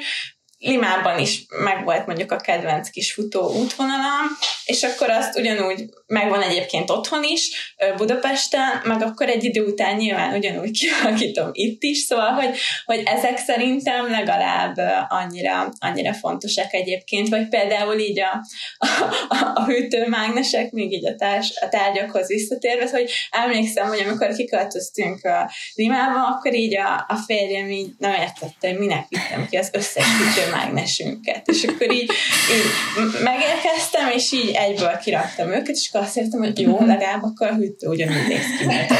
[0.57, 4.25] Limában is megvolt mondjuk a kedvenc kis futó útvonalam,
[4.65, 10.33] és akkor azt ugyanúgy megvan egyébként otthon is, Budapesten, meg akkor egy idő után nyilván
[10.35, 14.75] ugyanúgy kialakítom itt is, szóval, hogy, hogy ezek szerintem legalább
[15.09, 18.45] annyira, annyira fontosak egyébként, vagy például így a,
[18.77, 25.25] a, a hűtőmágnesek, még így a, társ, a tárgyakhoz visszatérve, hogy emlékszem, hogy amikor kiköltöztünk
[25.25, 29.69] a Limába, akkor így a, a férjem így nem értette, hogy minek vittem ki az
[29.73, 32.11] összes hűtőmágnesünket, és akkor így,
[32.51, 37.47] így megérkeztem, és így egyből kiraktam őket, és akkor azt értem, hogy jó, legalább akkor
[37.47, 38.91] a hűtő ugyanúgy néz ki, mint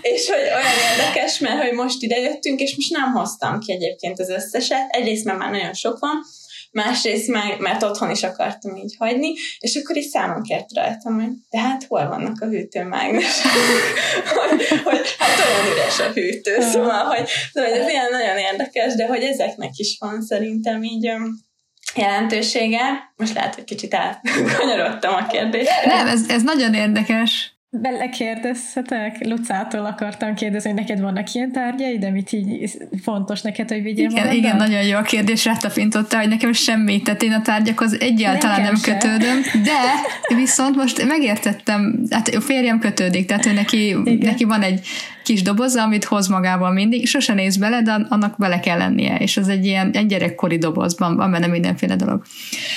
[0.00, 4.18] És hogy olyan érdekes, mert hogy most ide jöttünk, és most nem hoztam ki egyébként
[4.18, 4.88] az összeset.
[4.90, 6.20] Egyrészt, mert már nagyon sok van,
[6.72, 11.32] másrészt meg, mert otthon is akartam így hagyni, és akkor is számon kért rajtam, hogy
[11.50, 13.52] de hát hol vannak a hűtőmágnesek?
[14.38, 19.06] hogy, hogy hát olyan üres a hűtő, szóval, hogy, szóval, ez ilyen nagyon érdekes, de
[19.06, 21.06] hogy ezeknek is van szerintem így
[21.96, 23.12] jelentősége.
[23.16, 25.86] Most lehet, hogy kicsit elkanyarodtam a kérdésre.
[25.86, 27.58] Nem, ez, ez nagyon érdekes.
[27.72, 29.26] Belekérdezhetek?
[29.26, 32.70] Lucától akartam kérdezni, hogy neked vannak ilyen tárgyai, de mit így
[33.02, 37.22] fontos neked, hogy vigyél igen, igen, nagyon jó a kérdés, rátapintotta, hogy nekem semmi, tehát
[37.22, 38.92] én a tárgyakhoz egyáltalán nekem nem se.
[38.92, 44.80] kötődöm, de viszont most megértettem, hát a férjem kötődik, tehát ő neki, neki van egy
[45.24, 49.36] kis doboza, amit hoz magával mindig, sose néz bele, de annak bele kell lennie, és
[49.36, 52.22] az egy ilyen egy gyerekkori dobozban, van benne mindenféle dolog.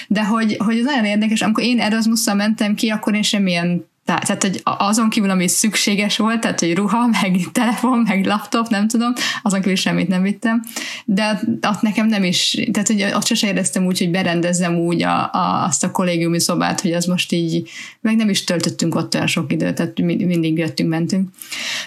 [0.07, 4.41] De hogy, hogy ez nagyon érdekes, amikor én Erasmusszal mentem ki, akkor én semmilyen tehát,
[4.41, 9.13] hogy azon kívül, ami szükséges volt, tehát, hogy ruha, meg telefon, meg laptop, nem tudom,
[9.43, 10.63] azon kívül semmit nem vittem,
[11.05, 15.31] de ott nekem nem is, tehát, hogy ott sose éreztem úgy, hogy berendezzem úgy a,
[15.31, 17.69] a, azt a kollégiumi szobát, hogy az most így,
[18.01, 21.29] meg nem is töltöttünk ott olyan sok időt, tehát mindig jöttünk, mentünk.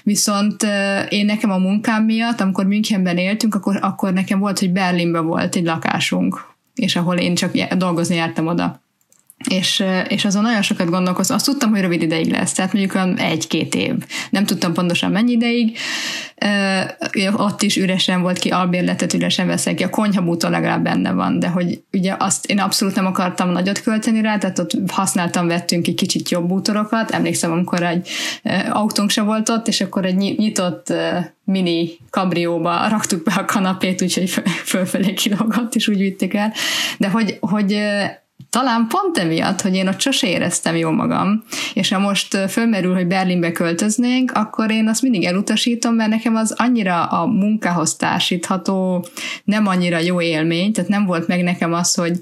[0.02, 0.66] Viszont
[1.08, 5.56] én nekem a munkám miatt, amikor Münchenben éltünk, akkor, akkor nekem volt, hogy Berlinben volt
[5.56, 8.84] egy lakásunk, és ahol én csak dolgozni jártam oda
[9.48, 11.36] és, és azon nagyon sokat gondolkoztam.
[11.36, 13.94] Azt tudtam, hogy rövid ideig lesz, tehát mondjuk egy-két év.
[14.30, 15.76] Nem tudtam pontosan mennyi ideig.
[17.36, 21.48] Ott is üresen volt ki, albérletet üresen veszek ki, a konyhabútól legalább benne van, de
[21.48, 25.94] hogy ugye azt én abszolút nem akartam nagyot költeni rá, tehát ott használtam, vettünk egy
[25.94, 27.10] kicsit jobb bútorokat.
[27.10, 28.08] Emlékszem, amikor egy
[28.70, 30.92] autónk se volt ott, és akkor egy nyitott
[31.44, 34.30] mini kabrióba raktuk be a kanapét, úgyhogy
[34.64, 36.52] fölfelé kilógott, és úgy vitték el.
[36.98, 37.78] De hogy, hogy
[38.50, 41.44] talán pont emiatt, hogy én ott sose éreztem jól magam,
[41.74, 46.54] és ha most fölmerül, hogy Berlinbe költöznénk, akkor én azt mindig elutasítom, mert nekem az
[46.56, 49.06] annyira a munkához társítható,
[49.44, 52.18] nem annyira jó élmény, tehát nem volt meg nekem az, hogy,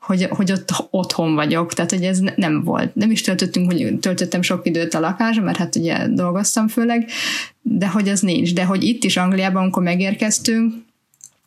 [0.00, 2.94] hogy, hogy ott otthon vagyok, tehát hogy ez nem volt.
[2.94, 7.08] Nem is töltöttünk, hogy töltöttem sok időt a lakásra, mert hát ugye dolgoztam főleg,
[7.62, 8.54] de hogy az nincs.
[8.54, 10.74] De hogy itt is Angliában, amikor megérkeztünk,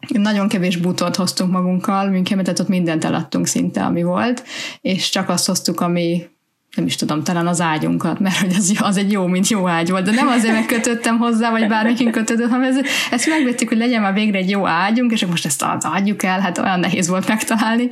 [0.08, 4.44] nagyon kevés bútort hoztunk magunkkal, minket, tehát ott mindent eladtunk szinte, ami volt,
[4.82, 6.28] és csak azt hoztuk, ami
[6.76, 9.90] nem is tudom, talán az ágyunkat, mert hogy az, az egy jó, mint jó ágy
[9.90, 12.78] volt, de nem azért megkötöttem hozzá, vagy bármikin kötődött, hanem ez,
[13.12, 16.40] ezt megvettük, hogy legyen már végre egy jó ágyunk, és most ezt az adjuk el,
[16.40, 17.90] hát olyan nehéz volt megtalálni,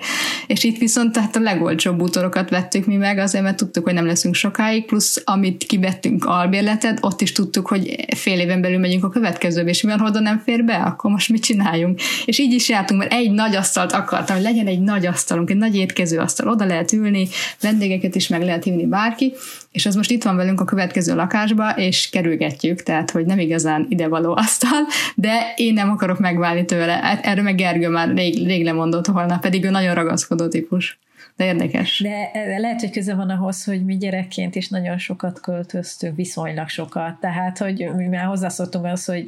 [0.48, 4.06] és itt viszont tehát a legolcsóbb bútorokat vettük mi meg, azért, mert tudtuk, hogy nem
[4.06, 9.10] leszünk sokáig, plusz amit kivettünk albérletet, ott is tudtuk, hogy fél éven belül megyünk a
[9.10, 12.00] következőbe, és mivel oda nem fér be, akkor most mit csináljunk?
[12.26, 15.58] És így is jártunk, mert egy nagy asztalt akartam, hogy legyen egy nagy asztalunk, egy
[15.58, 17.28] nagy étkező asztal, oda lehet ülni,
[17.62, 19.34] vendégeket is meg lehet hívni bárki,
[19.72, 23.86] és az most itt van velünk a következő lakásba, és kerülgetjük, tehát hogy nem igazán
[23.90, 26.94] idevaló asztal, de én nem akarok megválni tőle.
[26.94, 31.00] Hát erről meg Gergő már rég, rég lemondott volna, pedig ő nagyon ragaszkodó típus.
[31.36, 32.00] De érdekes.
[32.00, 37.20] De lehet, hogy köze van ahhoz, hogy mi gyerekként is nagyon sokat költöztünk, viszonylag sokat.
[37.20, 39.28] Tehát, hogy mi már hozzászoktunk az, hogy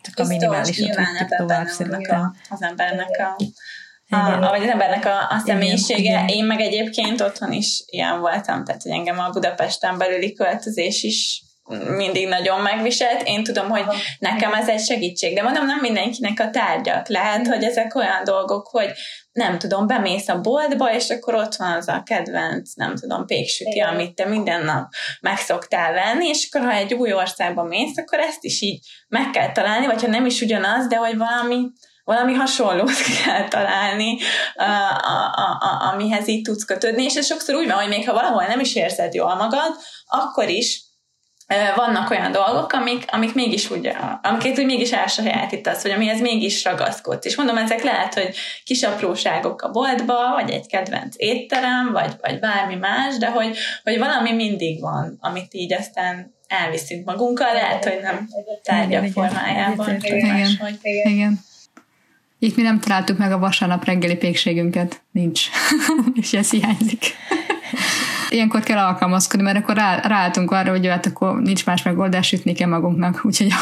[0.00, 1.66] csak a minimálisat tudtuk tovább
[2.48, 3.36] az embernek a
[4.10, 6.00] a, vagy az embernek a, a személyisége.
[6.00, 6.28] Igen.
[6.28, 11.42] Én meg egyébként otthon is ilyen voltam, tehát hogy engem a Budapesten belüli költözés is
[11.96, 13.22] mindig nagyon megviselt.
[13.28, 13.84] Én tudom, hogy
[14.18, 17.08] nekem ez egy segítség, de mondom, nem mindenkinek a tárgyak.
[17.08, 18.90] Lehet, hogy ezek olyan dolgok, hogy
[19.32, 23.80] nem tudom, bemész a boltba, és akkor ott van az a kedvenc, nem tudom, péksüti,
[23.80, 24.88] amit te minden nap
[25.20, 29.30] meg szoktál venni, és akkor ha egy új országba mész, akkor ezt is így meg
[29.30, 31.66] kell találni, vagy ha nem is ugyanaz, de hogy valami
[32.08, 34.18] valami hasonlót kell találni,
[34.54, 38.14] a, a, a, amihez így tudsz kötődni, és ez sokszor úgy van, hogy még ha
[38.14, 40.82] valahol nem is érzed jól magad, akkor is
[41.76, 43.90] vannak olyan dolgok, amik, amik mégis úgy,
[44.22, 47.26] amiket úgy mégis elsajátítasz, vagy amihez mégis ragaszkodsz.
[47.26, 52.38] És mondom, ezek lehet, hogy kis apróságok a boltba, vagy egy kedvenc étterem, vagy, vagy
[52.38, 57.98] bármi más, de hogy, hogy valami mindig van, amit így aztán elviszünk magunkkal, lehet, hogy
[58.02, 58.28] nem
[58.62, 59.96] tárgyak formájában.
[60.00, 60.58] Igen, igen.
[61.04, 61.46] igen.
[62.38, 65.02] Itt mi nem találtuk meg a vasárnap reggeli pékségünket.
[65.12, 65.48] Nincs.
[66.20, 67.04] És ez hiányzik.
[68.30, 72.52] Ilyenkor kell alkalmazkodni, mert akkor rá, ráálltunk arra, hogy hát akkor nincs más megoldás, sütni
[72.52, 73.52] kell magunknak, úgyhogy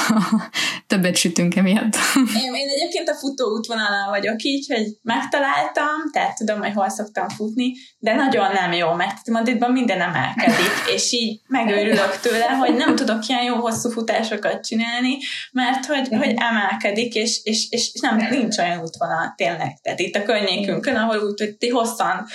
[0.86, 1.96] többet sütünk emiatt.
[2.44, 7.28] Én, én egyébként a futó útvonalán vagyok így, hogy megtaláltam, tehát tudom, hogy hol szoktam
[7.28, 12.96] futni, de nagyon nem jó, mert Madridban minden emelkedik, és így megőrülök tőle, hogy nem
[12.96, 15.16] tudok ilyen jó hosszú futásokat csinálni,
[15.52, 19.78] mert hogy, hogy emelkedik, és, és, és nem, nincs olyan útvonal tényleg.
[19.82, 22.26] Tehát itt a környékünkön, ahol úgy, hogy ti hosszan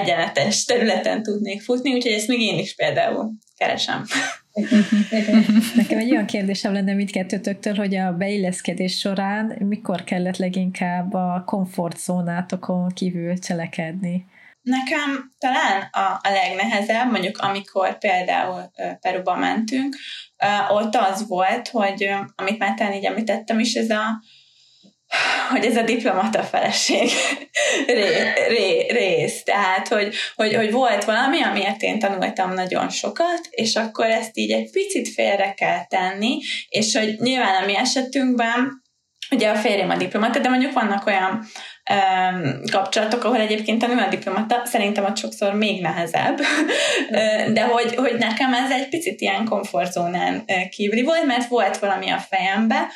[0.00, 4.04] egyenletes területen tudnék futni, úgyhogy ezt még én is például keresem.
[5.76, 12.88] Nekem egy olyan kérdésem lenne mindkettőtöktől, hogy a beilleszkedés során mikor kellett leginkább a komfortzónátokon
[12.88, 14.26] kívül cselekedni?
[14.62, 19.96] Nekem talán a, a legnehezebb, mondjuk amikor például Peruba mentünk,
[20.68, 24.22] ott az volt, hogy amit már talán így említettem is, ez a
[25.50, 27.10] hogy ez a diplomata feleség
[27.86, 29.42] ré, ré, rész.
[29.42, 34.50] Tehát, hogy, hogy, hogy volt valami, amiért én tanultam nagyon sokat, és akkor ezt így
[34.50, 36.38] egy picit félre kell tenni,
[36.68, 38.84] és hogy nyilván a mi esetünkben
[39.30, 41.46] Ugye a férjem a diplomata, de mondjuk vannak olyan
[41.92, 46.40] um, kapcsolatok, ahol egyébként a a diplomata szerintem ott sokszor még nehezebb,
[47.56, 52.18] de hogy, hogy nekem ez egy picit ilyen komfortzónán kívüli volt, mert volt valami a
[52.18, 52.86] fejembe,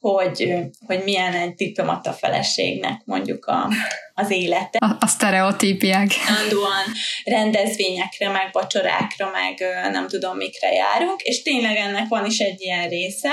[0.00, 0.54] hogy,
[0.86, 3.68] hogy milyen egy diplomata feleségnek mondjuk a,
[4.14, 4.78] az élete.
[4.78, 6.10] A, a sztereotípiák.
[6.42, 6.84] Andóan
[7.24, 9.58] rendezvényekre, meg vacsorákra, meg
[9.92, 13.30] nem tudom mikre járunk, és tényleg ennek van is egy ilyen része.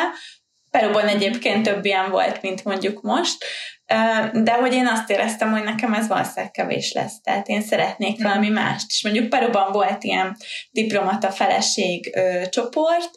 [0.71, 3.45] Peruban egyébként több ilyen volt, mint mondjuk most,
[4.33, 8.49] de hogy én azt éreztem, hogy nekem ez valószínűleg kevés lesz, tehát én szeretnék valami
[8.49, 8.85] mást.
[8.89, 10.37] És mondjuk Peruban volt ilyen
[10.71, 13.09] diplomata feleség ö, csoport,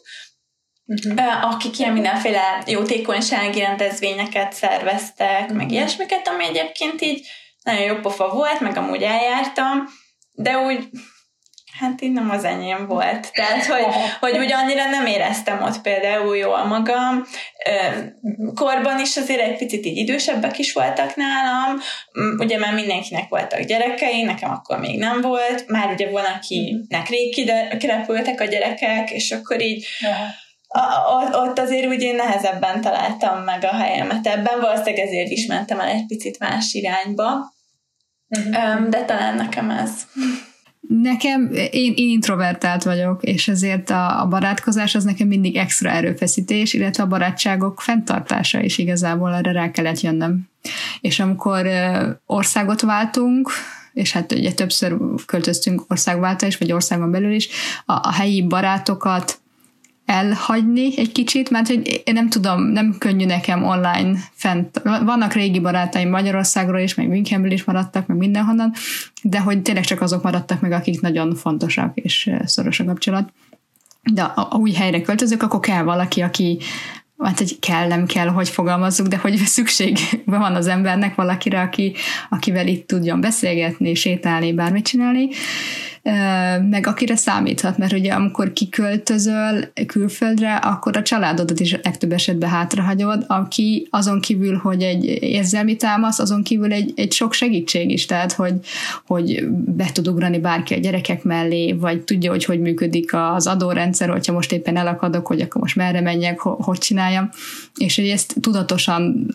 [0.89, 1.53] uh-huh.
[1.53, 5.57] akik ilyen mindenféle jótékonysági rendezvényeket szerveztek, uh-huh.
[5.57, 7.27] meg ilyesmiket, ami egyébként így
[7.63, 9.83] nagyon jó pofa volt, meg amúgy eljártam,
[10.31, 10.89] de úgy
[11.79, 13.31] hát így nem az enyém volt.
[13.33, 13.85] Tehát, hogy,
[14.19, 17.25] hogy úgy annyira nem éreztem ott például jól magam.
[18.55, 21.79] Korban is azért egy picit így idősebbek is voltak nálam,
[22.37, 27.33] ugye már mindenkinek voltak gyerekei, nekem akkor még nem volt, már ugye van, akinek rég
[27.77, 29.85] kirepültek a gyerekek, és akkor így
[31.31, 35.87] ott azért úgy én nehezebben találtam meg a helyemet ebben, valószínűleg ezért is mentem el
[35.87, 37.53] egy picit más irányba,
[38.27, 38.89] uh-huh.
[38.89, 39.91] de talán nekem ez.
[40.87, 46.73] Nekem, én, én introvertált vagyok, és ezért a, a barátkozás az nekem mindig extra erőfeszítés,
[46.73, 50.49] illetve a barátságok fenntartása is igazából erre rá kellett jönnöm.
[51.01, 51.67] És amikor
[52.25, 53.51] országot váltunk,
[53.93, 57.49] és hát ugye többször költöztünk országváltás, vagy országon belül is,
[57.85, 59.39] a, a helyi barátokat
[60.09, 64.81] elhagyni egy kicsit, mert hogy én nem tudom, nem könnyű nekem online fent.
[64.83, 68.73] Vannak régi barátaim Magyarországról is, meg Münchenből is maradtak, meg mindenhonnan,
[69.21, 73.33] de hogy tényleg csak azok maradtak meg, akik nagyon fontosak és szoros a kapcsolat.
[74.13, 76.57] De a, új helyre költözök, akkor kell valaki, aki,
[77.17, 81.93] hát hogy kell, nem kell, hogy fogalmazzuk, de hogy szükség van az embernek valakire, aki,
[82.29, 85.29] akivel itt tudjon beszélgetni, sétálni, bármit csinálni
[86.69, 93.23] meg akire számíthat, mert ugye amikor kiköltözöl külföldre, akkor a családodat is legtöbb esetben hátrahagyod,
[93.27, 98.31] aki azon kívül, hogy egy érzelmi támasz, azon kívül egy, egy sok segítség is, tehát
[98.31, 98.53] hogy,
[99.07, 104.09] hogy be tud ugrani bárki a gyerekek mellé, vagy tudja, hogy hogy működik az adórendszer,
[104.09, 107.29] hogyha most éppen elakadok, hogy akkor most merre menjek, hogy csináljam,
[107.77, 109.27] és hogy ezt tudatosan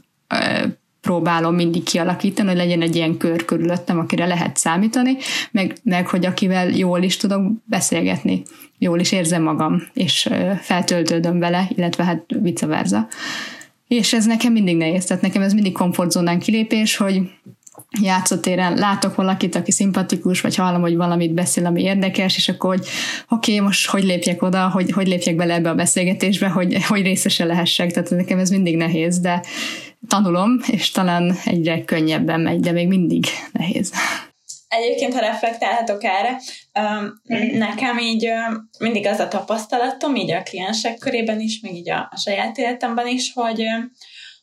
[1.04, 5.16] próbálom mindig kialakítani, hogy legyen egy ilyen kör körülöttem, akire lehet számítani,
[5.50, 8.42] meg, meg hogy akivel jól is tudok beszélgetni,
[8.78, 10.28] jól is érzem magam, és
[10.60, 13.08] feltöltődöm vele, illetve hát vice versa.
[13.88, 17.20] És ez nekem mindig nehéz, tehát nekem ez mindig komfortzónán kilépés, hogy
[18.02, 22.86] játszótéren látok valakit, aki szimpatikus, vagy hallom, hogy valamit beszél, ami érdekes, és akkor, hogy
[23.28, 27.02] oké, okay, most hogy lépjek oda, hogy, hogy lépjek bele ebbe a beszélgetésbe, hogy, hogy
[27.02, 29.42] részese lehessek, tehát nekem ez mindig nehéz, de
[30.08, 33.92] tanulom, és talán egyre könnyebben megy, de még mindig nehéz.
[34.68, 36.40] Egyébként, ha reflektálhatok erre,
[37.52, 38.28] nekem így
[38.78, 43.06] mindig az a tapasztalatom, így a kliensek körében is, meg így a, a saját életemben
[43.06, 43.64] is, hogy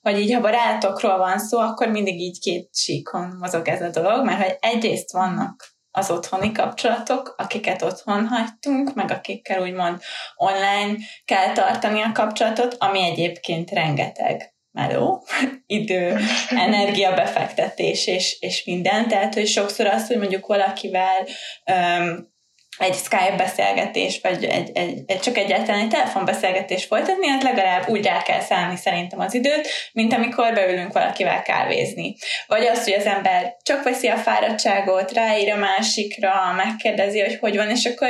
[0.02, 4.26] hogy így ha barátokról van szó, akkor mindig így két síkon mozog ez a dolog,
[4.26, 10.02] mert hogy egyrészt vannak az otthoni kapcsolatok, akiket otthon hagytunk, meg akikkel úgymond
[10.36, 15.24] online kell tartani a kapcsolatot, ami egyébként rengeteg meló,
[15.66, 16.18] idő,
[16.50, 19.08] energia befektetés és, és minden.
[19.08, 21.28] Tehát, hogy sokszor az, hogy mondjuk valakivel
[21.66, 22.31] um,
[22.78, 28.06] egy Skype beszélgetés, vagy egy, egy, egy, csak egyáltalán egy telefonbeszélgetés folytatni, hát legalább úgy
[28.06, 32.16] rá kell szállni szerintem az időt, mint amikor beülünk valakivel kávézni.
[32.48, 37.56] Vagy az, hogy az ember csak veszi a fáradtságot, ráír a másikra, megkérdezi, hogy hogy
[37.56, 38.10] van, és akkor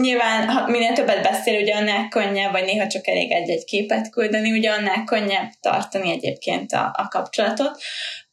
[0.00, 4.50] nyilván, ha minél többet beszél, ugye annál könnyebb, vagy néha csak elég egy-egy képet küldeni,
[4.50, 7.80] ugye annál könnyebb tartani egyébként a, a kapcsolatot.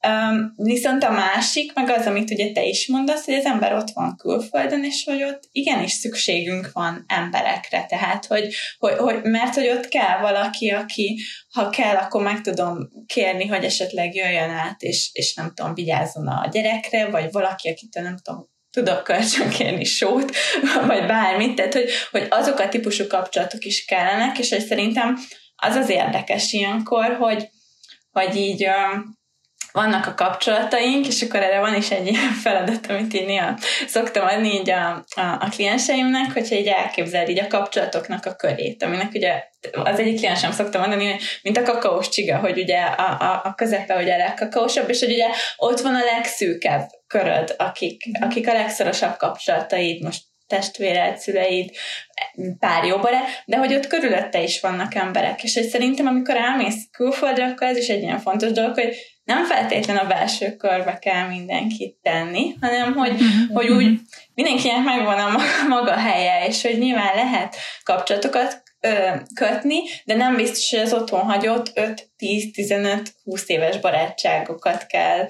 [0.07, 3.89] Um, viszont a másik, meg az, amit ugye te is mondasz, hogy az ember ott
[3.93, 9.67] van külföldön, és hogy ott igenis szükségünk van emberekre, tehát, hogy, hogy, hogy mert hogy
[9.67, 11.19] ott kell valaki, aki,
[11.53, 16.27] ha kell, akkor meg tudom kérni, hogy esetleg jöjjön át, és, és nem tudom, vigyázzon
[16.27, 20.35] a gyerekre, vagy valaki, akitől nem tudom, tudok kölcsönkérni sót,
[20.87, 25.17] vagy bármit, tehát hogy, hogy azok a típusú kapcsolatok is kellenek, és hogy szerintem
[25.55, 27.49] az az érdekes ilyenkor, hogy,
[28.11, 28.67] hogy így
[29.75, 34.25] vannak a kapcsolataink, és akkor erre van is egy ilyen feladat, amit én néha szoktam
[34.27, 39.13] adni így a, a, a klienseimnek, hogyha így elképzel így a kapcsolatoknak a körét, aminek
[39.13, 43.41] ugye az egyik kliensem szoktam mondani, hogy mint a kakaós csiga, hogy ugye a, a,
[43.43, 45.27] a közepe hogy a legkakaósabb, és hogy ugye
[45.57, 51.69] ott van a legszűkebb köröd, akik, akik a legszorosabb kapcsolataid, most testvéred, szüleid,
[52.87, 57.45] jó bare, de hogy ott körülötte is vannak emberek, és hogy szerintem amikor elmész külföldre,
[57.45, 58.95] akkor ez is egy ilyen fontos dolog, hogy
[59.25, 63.53] nem feltétlen a belső körbe kell mindenkit tenni, hanem hogy, mhm.
[63.53, 63.99] hogy úgy
[64.33, 68.63] mindenkinek megvan a maga helye, és hogy nyilván lehet kapcsolatokat
[69.33, 71.71] kötni, de nem biztos, hogy az otthon hagyott
[72.19, 75.27] 5-10-15-20 éves barátságokat kell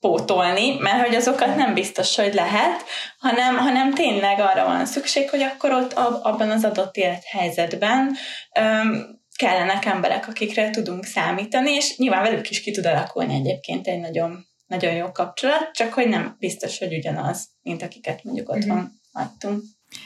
[0.00, 2.84] pótolni, mert hogy azokat nem biztos, hogy lehet,
[3.18, 5.92] hanem, hanem tényleg arra van szükség, hogy akkor ott
[6.22, 8.16] abban az adott élethelyzetben
[8.58, 14.00] öm, kellenek emberek, akikre tudunk számítani, és nyilván velük is ki tud alakulni egyébként egy
[14.00, 19.22] nagyon, nagyon jó kapcsolat, csak hogy nem biztos, hogy ugyanaz, mint akiket mondjuk otthon mm-hmm.
[19.24, 19.62] adtunk.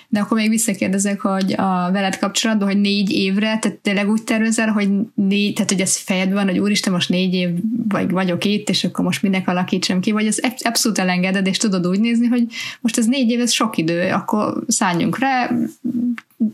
[0.09, 4.69] De akkor még visszakérdezek, hogy a veled kapcsolatban, hogy négy évre, tehát tényleg úgy tervezel,
[4.69, 7.49] hogy négy, tehát hogy ez fejedben van, hogy úristen, most négy év
[7.89, 11.87] vagy vagyok itt, és akkor most minek alakítsam ki, vagy ez abszolút elengeded, és tudod
[11.87, 12.47] úgy nézni, hogy
[12.81, 15.51] most ez négy év, ez sok idő, akkor szálljunk rá,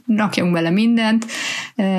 [0.07, 1.27] rakjunk bele mindent,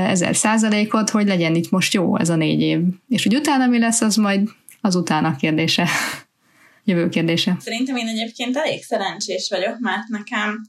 [0.08, 2.80] ezer százalékot, hogy legyen itt most jó ez a négy év.
[3.10, 4.50] És hogy utána mi lesz, az majd
[4.82, 5.88] az utána kérdése.
[6.86, 7.58] Jövő kérdése.
[7.60, 10.66] Szerintem én egyébként elég szerencsés vagyok, mert nekem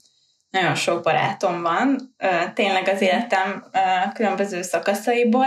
[0.51, 2.15] nagyon sok barátom van,
[2.55, 3.71] tényleg az életem
[4.15, 5.47] különböző szakaszaiból,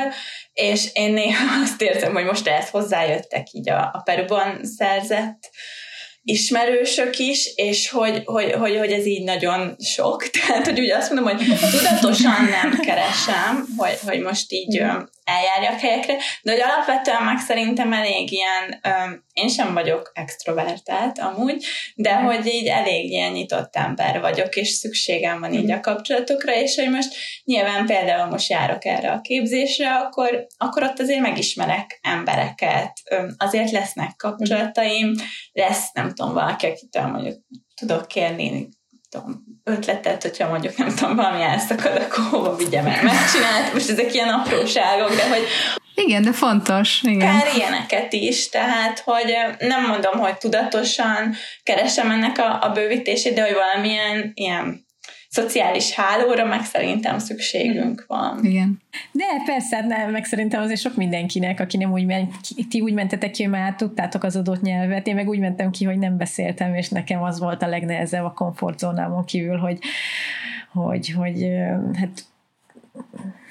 [0.53, 5.49] és én néha azt érzem, hogy most ehhez hozzájöttek így a, a Peruban szerzett
[6.23, 10.29] ismerősök is, és hogy, hogy, hogy, hogy ez így nagyon sok.
[10.47, 14.83] Tehát, hogy úgy azt mondom, hogy tudatosan nem keresem, hogy, hogy most így
[15.23, 21.65] eljárjak helyekre, de hogy alapvetően meg szerintem elég ilyen, öm, én sem vagyok extrovertált amúgy,
[21.95, 25.81] de hogy így elég ilyen nyitott ember vagyok, és szükségem van így a mhm.
[25.81, 27.13] kapcsolatokra, és hogy most
[27.43, 33.71] nyilván például most járok erre a képzésre, akkor, akkor ott azért megismerek embereket, öm, azért
[33.71, 35.13] lesznek kapcsolataim,
[35.51, 37.35] lesz nem tudom, valaki, akitől mondjuk
[37.75, 38.69] tudok kérni
[39.09, 43.73] tudom, ötletet, hogyha mondjuk nem tudom, valami elszakad, akkor hova vigyem el megcsinált.
[43.73, 45.47] Most ezek ilyen apróságok, de hogy
[45.95, 47.01] igen, de fontos.
[47.01, 47.19] Igen.
[47.19, 53.41] Kár ilyeneket is, tehát, hogy nem mondom, hogy tudatosan keresem ennek a, a bővítését, de
[53.41, 54.85] hogy valamilyen ilyen
[55.31, 58.39] szociális hálóra meg szerintem szükségünk van.
[58.43, 58.81] Igen.
[59.11, 62.31] De persze, hát nem, meg szerintem azért sok mindenkinek, aki nem úgy ment,
[62.69, 65.97] ti úgy mentetek ki, mert tudtátok az adott nyelvet, én meg úgy mentem ki, hogy
[65.97, 69.79] nem beszéltem, és nekem az volt a legnehezebb a komfortzónámon kívül, hogy,
[70.71, 71.47] hogy, hogy
[71.93, 72.25] hát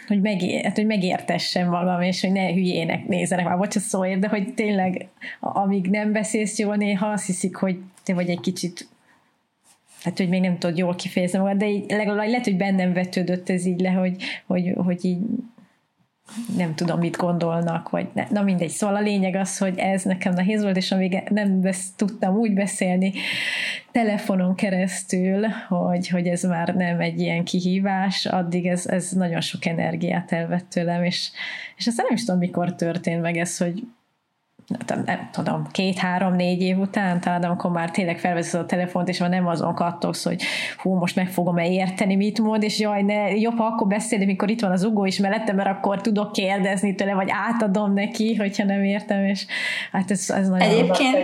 [0.07, 4.21] hogy, megé- hát, hogy megértessem magam, és hogy ne hülyének nézzenek, már bocs a szóért,
[4.21, 5.09] de hogy tényleg
[5.41, 8.89] amíg nem beszélsz jól, néha azt hiszik, hogy te vagy egy kicsit
[10.03, 13.49] hát, hogy még nem tudod jól kifejezni magad, de így legalább lehet, hogy bennem vetődött
[13.49, 15.19] ez így le, hogy, hogy, hogy így
[16.57, 18.69] nem tudom, mit gondolnak, vagy ne, na mindegy.
[18.69, 22.55] Szóval a lényeg az, hogy ez nekem nehéz volt, és amíg nem besz, tudtam úgy
[22.55, 23.13] beszélni
[23.93, 29.67] telefonon keresztül, hogy, hogy ez már nem egy ilyen kihívás, addig ez, ez nagyon sok
[29.67, 31.31] energiát elvett tőlem, és,
[31.77, 33.83] és aztán nem is tudom, mikor történt meg ez, hogy
[35.05, 39.47] nem, tudom, két-három-négy év után, talán amikor már tényleg felveszed a telefont, és már nem
[39.47, 40.43] azon kattogsz, hogy
[40.77, 44.51] hú, most meg fogom-e érteni, mit mond, és jaj, ne, jobb, ha akkor beszélni, mikor
[44.51, 48.65] itt van az ugó is mellette, mert akkor tudok kérdezni tőle, vagy átadom neki, hogyha
[48.65, 49.47] nem értem, és
[49.93, 51.17] hát ez, ez nagyon Egyébként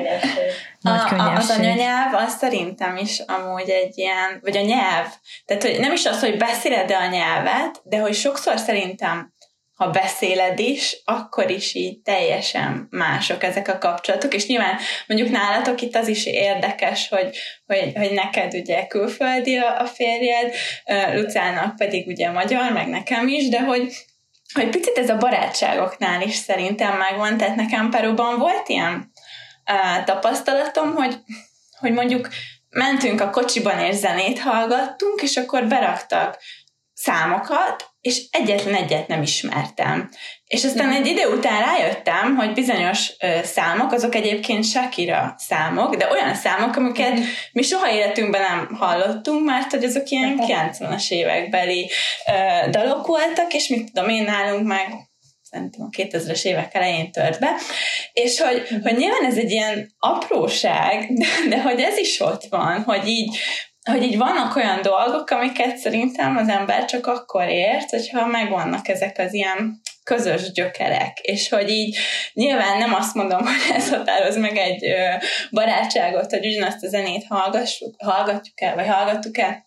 [0.81, 5.07] nagy a, az anyanyelv, az szerintem is amúgy egy ilyen, vagy a nyelv,
[5.45, 9.35] tehát hogy nem is az, hogy beszéled a nyelvet, de hogy sokszor szerintem
[9.77, 15.81] ha beszéled is, akkor is így teljesen mások ezek a kapcsolatok, és nyilván mondjuk nálatok
[15.81, 20.55] itt az is érdekes, hogy, hogy, hogy neked ugye külföldi a, férjed,
[21.15, 23.93] Lucának pedig ugye magyar, meg nekem is, de hogy
[24.53, 29.13] hogy picit ez a barátságoknál is szerintem megvan, tehát nekem Peruban volt ilyen
[30.05, 31.17] tapasztalatom, hogy,
[31.79, 32.29] hogy mondjuk
[32.71, 36.39] mentünk a kocsiban és zenét hallgattunk, és akkor beraktak
[36.95, 40.11] számokat, és egyetlen egyet nem ismertem.
[40.47, 46.11] És aztán egy idő után rájöttem, hogy bizonyos ö, számok, azok egyébként Shakira számok, de
[46.11, 47.19] olyan számok, amiket
[47.53, 51.91] mi soha életünkben nem hallottunk, mert hogy azok ilyen 90-es évekbeli
[52.27, 54.89] ö, dalok voltak, és mit tudom én nálunk meg
[55.51, 57.51] szerintem a 2000-es évek elején tört be,
[58.13, 62.83] és hogy, hogy nyilván ez egy ilyen apróság, de, de hogy ez is ott van,
[62.83, 63.39] hogy így
[63.91, 69.19] hogy így vannak olyan dolgok, amiket szerintem az ember csak akkor ért, hogyha megvannak ezek
[69.19, 71.97] az ilyen közös gyökerek, és hogy így
[72.33, 74.95] nyilván nem azt mondom, hogy ez határoz meg egy
[75.51, 79.65] barátságot, hogy ugyanazt a zenét hallgassuk, hallgatjuk el, vagy hallgattuk el,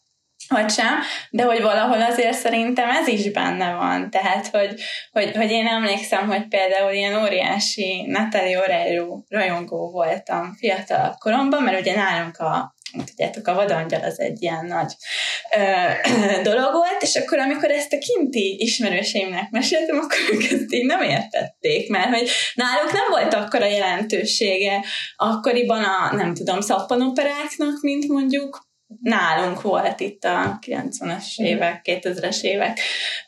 [0.48, 1.00] vagy sem,
[1.30, 4.10] de hogy valahol azért szerintem ez is benne van.
[4.10, 11.16] Tehát, hogy, hogy, hogy én emlékszem, hogy például ilyen óriási Natalie Oreiro rajongó voltam fiatal
[11.20, 14.94] koromban, mert ugye nálunk a tudjátok, a vadangyal az egy ilyen nagy
[15.58, 20.86] ö, dolog volt, és akkor amikor ezt a kinti ismerőseimnek meséltem, akkor ők ezt így
[20.86, 24.84] nem értették, mert hogy náluk nem volt akkora jelentősége
[25.16, 28.68] akkoriban a, nem tudom, szappanoperáknak, mint mondjuk
[29.02, 32.80] nálunk volt itt a 90-es évek, 2000-es évek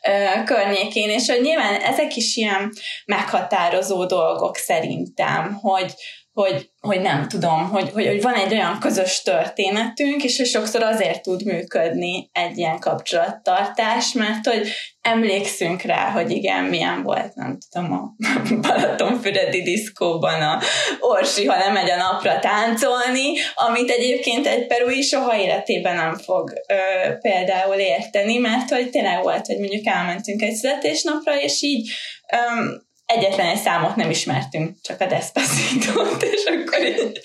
[0.06, 2.72] ö, környékén, és hogy nyilván ezek is ilyen
[3.04, 5.94] meghatározó dolgok szerintem, hogy,
[6.32, 10.82] hogy, hogy nem tudom, hogy, hogy, hogy van egy olyan közös történetünk, és hogy sokszor
[10.82, 14.68] azért tud működni egy ilyen kapcsolattartás, mert hogy
[15.00, 18.14] emlékszünk rá, hogy igen, milyen volt, nem tudom, a
[18.68, 20.60] Balatonfüredi diszkóban a
[21.00, 26.52] Orsi, ha nem megy a napra táncolni, amit egyébként egy perui soha életében nem fog
[26.68, 31.90] ö, például érteni, mert hogy tényleg volt, hogy mondjuk elmentünk egy születésnapra, és így
[33.16, 36.02] egyetlen egy számot nem ismertünk, csak a despacito
[36.34, 37.20] és akkor így,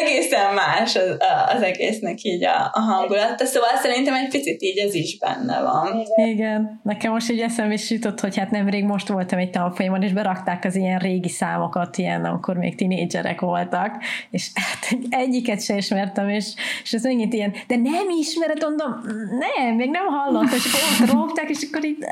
[0.00, 1.16] egészen más az,
[1.54, 6.02] az egésznek így a, a hangulata, szóval szerintem egy picit így ez is benne van.
[6.26, 10.12] Igen, nekem most így eszem is jutott, hogy hát nemrég most voltam egy tanfolyamon, és
[10.12, 16.28] berakták az ilyen régi számokat, ilyen, amikor még tinédzserek voltak, és hát egyiket sem ismertem,
[16.28, 16.46] és,
[16.82, 19.00] és ez megint ilyen, de nem ismered, mondom,
[19.38, 20.64] nem, még nem hallottam, és
[21.00, 22.04] akkor ott és akkor így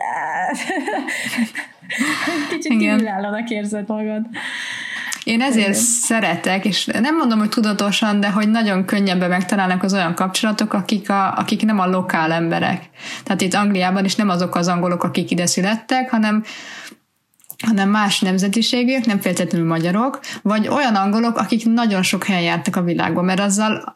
[2.51, 4.27] Kicsit kívülállónak érzed magad.
[5.25, 5.81] Én ezért Igen.
[5.81, 11.11] szeretek, és nem mondom, hogy tudatosan, de hogy nagyon könnyebben megtalálnak az olyan kapcsolatok, akik,
[11.11, 12.91] a, akik nem a lokál emberek.
[13.25, 16.45] Tehát itt Angliában is nem azok az angolok, akik ide születtek, hanem
[17.67, 22.83] hanem más nemzetiségűek, nem feltétlenül magyarok, vagy olyan angolok, akik nagyon sok helyen jártak a
[22.83, 23.93] világban, mert azzal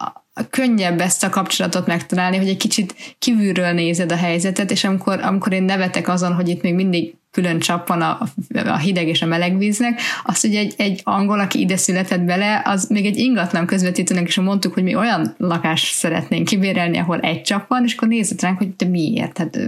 [0.51, 5.53] könnyebb ezt a kapcsolatot megtalálni, hogy egy kicsit kívülről nézed a helyzetet, és amikor, amikor
[5.53, 8.19] én nevetek azon, hogy itt még mindig külön csap van a,
[8.65, 12.63] a hideg és a meleg víznek, azt, hogy egy, egy angol, aki ide született bele,
[12.65, 17.43] az még egy ingatlan közvetítőnek is mondtuk, hogy mi olyan lakást szeretnénk kibérelni, ahol egy
[17.43, 19.59] csap van, és akkor nézett ránk, hogy te miért, hát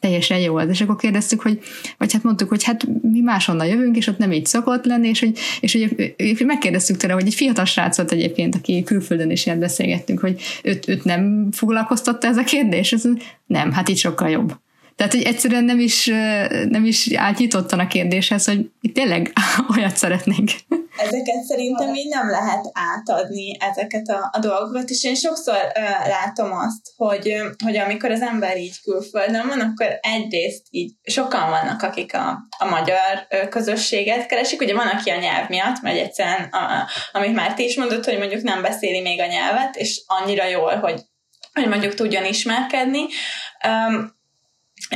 [0.00, 0.68] teljesen jó az.
[0.68, 1.60] És akkor kérdeztük, hogy,
[1.98, 5.20] vagy hát mondtuk, hogy hát mi máshonnan jövünk, és ott nem így szokott lenni, és
[5.20, 5.72] hogy, és
[6.38, 10.40] hogy megkérdeztük tőle, hogy egy fiatal srác volt egyébként, aki külföldön is ilyen beszélgettünk, hogy
[10.62, 12.92] őt, őt nem foglalkoztatta ez a kérdés?
[12.92, 13.02] Ez,
[13.46, 14.54] nem, hát itt sokkal jobb.
[14.96, 16.06] Tehát, hogy egyszerűen nem is,
[16.68, 19.32] nem is átnyitottan a kérdéshez, hogy tényleg
[19.76, 20.50] olyat szeretnénk.
[20.96, 26.52] Ezeket szerintem így nem lehet átadni, ezeket a, a dolgokat, és én sokszor uh, látom
[26.52, 27.34] azt, hogy,
[27.64, 32.68] hogy amikor az ember így külföldön van, akkor egyrészt így sokan vannak, akik a, a
[32.68, 37.64] magyar közösséget keresik, ugye van, aki a nyelv miatt, mert egyszerűen, a, amit már ti
[37.64, 41.00] is mondott, hogy mondjuk nem beszéli még a nyelvet, és annyira jól, hogy,
[41.52, 43.00] hogy mondjuk tudjon ismerkedni.
[43.66, 44.20] Um,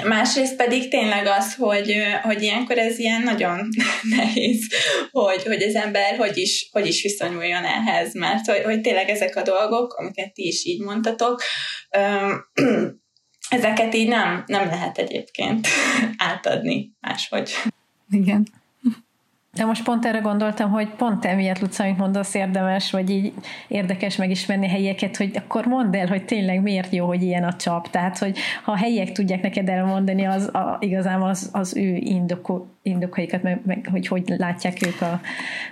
[0.04, 3.68] Másrészt pedig tényleg az, hogy, hogy ilyenkor ez ilyen nagyon
[4.16, 4.66] nehéz,
[5.10, 9.36] hogy, hogy az ember hogy is, hogy is viszonyuljon ehhez, mert hogy, hogy tényleg ezek
[9.36, 11.42] a dolgok, amiket ti is így mondtatok,
[13.48, 15.66] ezeket így nem, nem lehet egyébként
[16.16, 17.50] átadni máshogy.
[18.10, 18.55] Igen.
[19.56, 23.32] De most pont erre gondoltam, hogy pont emiatt, Luca, amit mondasz, érdemes, vagy így
[23.68, 27.90] érdekes megismerni helyeket, hogy akkor mondd el, hogy tényleg miért jó, hogy ilyen a csap.
[27.90, 32.70] Tehát, hogy ha a helyiek tudják neked elmondani, az a, igazán az, az ő indokó,
[32.82, 35.20] indokaikat, meg, meg, hogy hogy látják ők a,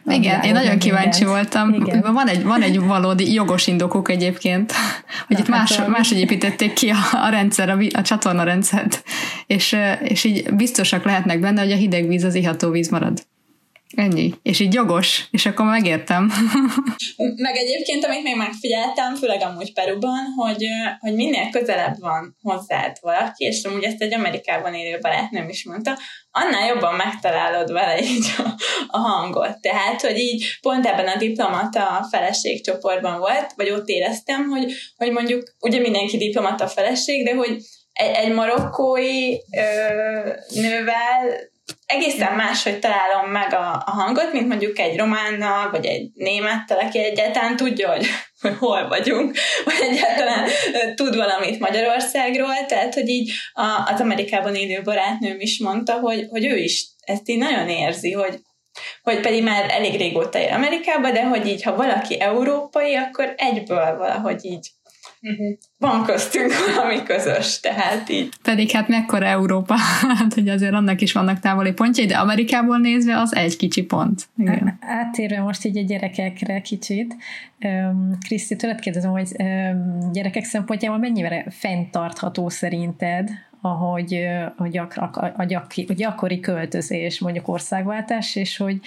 [0.04, 1.52] a Igen, én nagyon kíváncsi mindent.
[1.52, 1.72] voltam.
[1.72, 2.12] Igen.
[2.12, 4.72] Van egy, van egy valódi jogos indokuk egyébként,
[5.26, 9.02] hogy Na, itt más, hát, máshogy építették ki a, a rendszer, a, a csatorna rendszert,
[9.46, 13.22] és, és így biztosak lehetnek benne, hogy a hideg víz az iható víz marad.
[13.96, 14.34] Ennyi.
[14.42, 16.30] És így jogos, és akkor megértem.
[17.36, 20.66] Meg egyébként, amit még megfigyeltem, főleg amúgy Peruban, hogy,
[21.00, 25.98] hogy minél közelebb van hozzád valaki, és amúgy ezt egy Amerikában élő barátnőm is mondta,
[26.30, 28.48] annál jobban megtalálod vele így a,
[28.86, 29.60] a hangot.
[29.60, 35.54] Tehát, hogy így pont ebben a diplomata feleségcsoportban volt, vagy ott éreztem, hogy, hogy mondjuk,
[35.60, 37.56] ugye mindenki diplomata feleség, de hogy
[37.92, 40.28] egy, egy marokkói ö,
[40.60, 41.52] nővel
[41.86, 46.98] egészen máshogy találom meg a, a hangot, mint mondjuk egy románnal, vagy egy némettel, aki
[46.98, 48.06] egyáltalán tudja, hogy,
[48.40, 50.48] hogy hol vagyunk, vagy egyáltalán
[50.94, 56.44] tud valamit Magyarországról, tehát, hogy így a, az Amerikában élő barátnőm is mondta, hogy, hogy
[56.44, 58.38] ő is ezt így nagyon érzi, hogy,
[59.02, 63.96] hogy pedig már elég régóta él Amerikában, de hogy így, ha valaki európai, akkor egyből
[63.96, 64.70] valahogy így
[65.26, 65.58] Uh-huh.
[65.78, 68.28] Van köztünk valami közös, tehát így.
[68.42, 69.74] Pedig hát mekkora Európa,
[70.18, 74.28] hát hogy azért annak is vannak távoli pontjai, de Amerikából nézve az egy kicsi pont.
[74.36, 74.78] Igen.
[74.80, 77.16] Átérve most így a gyerekekre kicsit,
[78.26, 79.28] Kriszti, tőled kérdezem, hogy
[80.12, 85.02] gyerekek szempontjából mennyire fenntartható szerinted ahogy a, gyakra,
[85.36, 88.80] a, gyakri, a gyakori költözés, mondjuk országváltás, és hogy,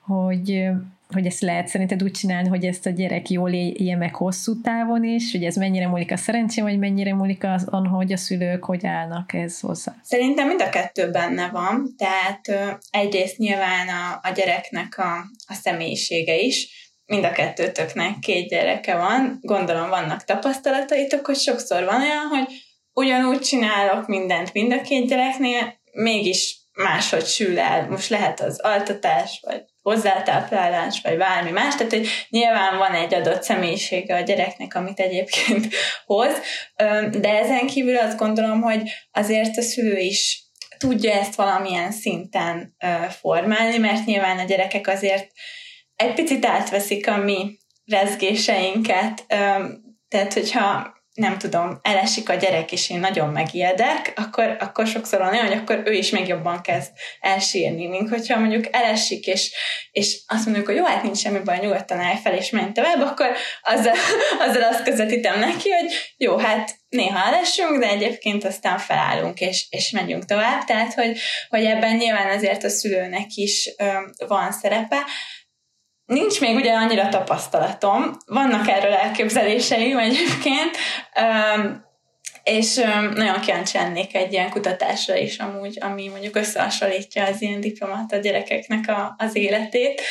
[0.00, 0.68] hogy
[1.12, 5.04] hogy ezt lehet szerinted úgy csinálni, hogy ezt a gyerek jól élje meg hosszú távon
[5.04, 8.86] is, hogy ez mennyire múlik a szerencsém, vagy mennyire múlik az, hogy a szülők hogy
[8.86, 9.94] állnak ez hozzá?
[10.02, 12.40] Szerintem mind a kettő benne van, tehát
[12.90, 19.38] egyrészt nyilván a, a gyereknek a, a személyisége is, mind a kettőtöknek két gyereke van,
[19.40, 22.46] gondolom vannak tapasztalataitok, hogy sokszor van olyan, hogy
[22.92, 27.88] ugyanúgy csinálok mindent mind a két gyereknél, mégis máshogy sül el.
[27.88, 33.42] Most lehet az altatás, vagy hozzátáplálás, vagy bármi más, tehát hogy nyilván van egy adott
[33.42, 35.74] személyisége a gyereknek, amit egyébként
[36.06, 36.32] hoz,
[37.10, 40.42] de ezen kívül azt gondolom, hogy azért a szülő is
[40.78, 42.76] tudja ezt valamilyen szinten
[43.20, 45.30] formálni, mert nyilván a gyerekek azért
[45.96, 49.24] egy picit átveszik a mi rezgéseinket,
[50.08, 55.28] tehát hogyha nem tudom, elesik a gyerek, és én nagyon megijedek, akkor, akkor sokszor van
[55.28, 56.90] olyan, hogy akkor ő is még jobban kezd
[57.20, 59.52] elsírni, mint hogyha mondjuk elesik, és,
[59.90, 63.00] és azt mondjuk, hogy jó, hát nincs semmi baj, nyugodtan állj fel, és menj tovább,
[63.00, 63.26] akkor
[63.62, 63.94] azzal,
[64.48, 69.90] azzal azt közvetítem neki, hogy jó, hát néha elesünk, de egyébként aztán felállunk, és, és
[69.90, 73.84] megyünk tovább, tehát, hogy, hogy ebben nyilván azért a szülőnek is ö,
[74.26, 74.98] van szerepe,
[76.06, 80.76] Nincs még ugye annyira tapasztalatom, vannak erről elképzeléseim egyébként,
[82.42, 82.74] és
[83.14, 88.88] nagyon kíváncsi lennék egy ilyen kutatásra is amúgy, ami mondjuk összehasonlítja az ilyen diplomata gyerekeknek
[88.88, 90.02] a, az életét,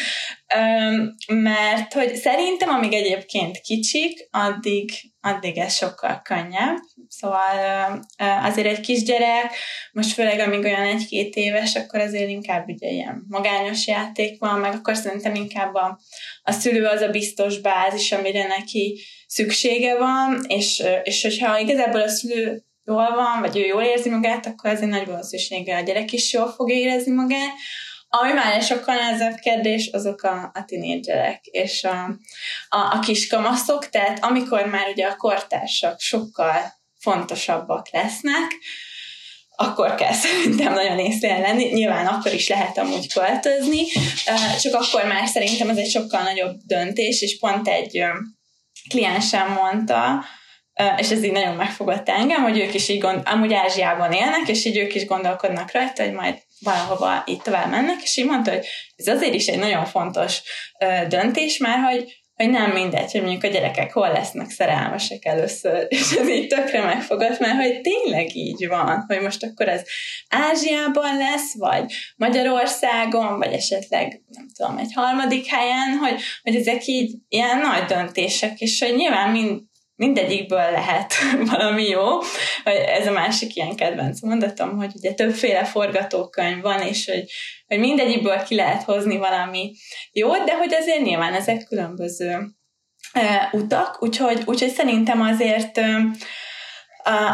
[1.27, 4.91] mert hogy szerintem, amíg egyébként kicsik, addig,
[5.25, 6.77] addig ez sokkal könnyebb.
[7.07, 8.05] Szóval
[8.43, 9.55] azért egy kisgyerek,
[9.91, 14.73] most főleg amíg olyan egy-két éves, akkor azért inkább ugye ilyen magányos játék van, meg
[14.73, 15.99] akkor szerintem inkább a,
[16.43, 22.09] a szülő az a biztos bázis, amire neki szüksége van, és, és hogyha igazából a
[22.09, 26.33] szülő jól van, vagy ő jól érzi magát, akkor azért nagy valószínűséggel a gyerek is
[26.33, 27.53] jól fog érezni magát.
[28.21, 32.03] Ami már egy sokkal nehezebb kérdés, azok a, a tinédzserek és a,
[32.69, 38.51] a, a kiskamaszok, tehát amikor már ugye a kortársak sokkal fontosabbak lesznek,
[39.55, 41.63] akkor kell szerintem nagyon észre lenni.
[41.63, 43.85] Nyilván akkor is lehet amúgy költözni,
[44.61, 48.03] csak akkor már szerintem ez egy sokkal nagyobb döntés, és pont egy
[48.89, 50.25] kliensem mondta,
[50.97, 54.65] és ez így nagyon megfogott engem, hogy ők is így gond, amúgy Ázsiában élnek, és
[54.65, 58.65] így ők is gondolkodnak rajta, hogy majd valahova így tovább mennek, és így mondta, hogy
[58.95, 60.41] ez azért is egy nagyon fontos
[61.07, 66.11] döntés, mert hogy hogy nem mindegy, hogy mondjuk a gyerekek hol lesznek szerelmesek először, és
[66.11, 69.81] ez így tökre megfogott, mert hogy tényleg így van, hogy most akkor ez
[70.29, 77.15] Ázsiában lesz, vagy Magyarországon, vagy esetleg, nem tudom, egy harmadik helyen, hogy, hogy ezek így
[77.29, 79.61] ilyen nagy döntések, és hogy nyilván mind,
[79.95, 81.13] mindegyikből lehet
[81.51, 82.19] valami jó.
[82.97, 87.23] Ez a másik ilyen kedvenc mondatom, hogy ugye többféle forgatókönyv van, és hogy,
[87.67, 89.71] hogy mindegyikből ki lehet hozni valami
[90.11, 92.37] jót, de hogy azért nyilván ezek különböző
[93.13, 96.01] uh, utak, úgyhogy, úgyhogy szerintem azért uh,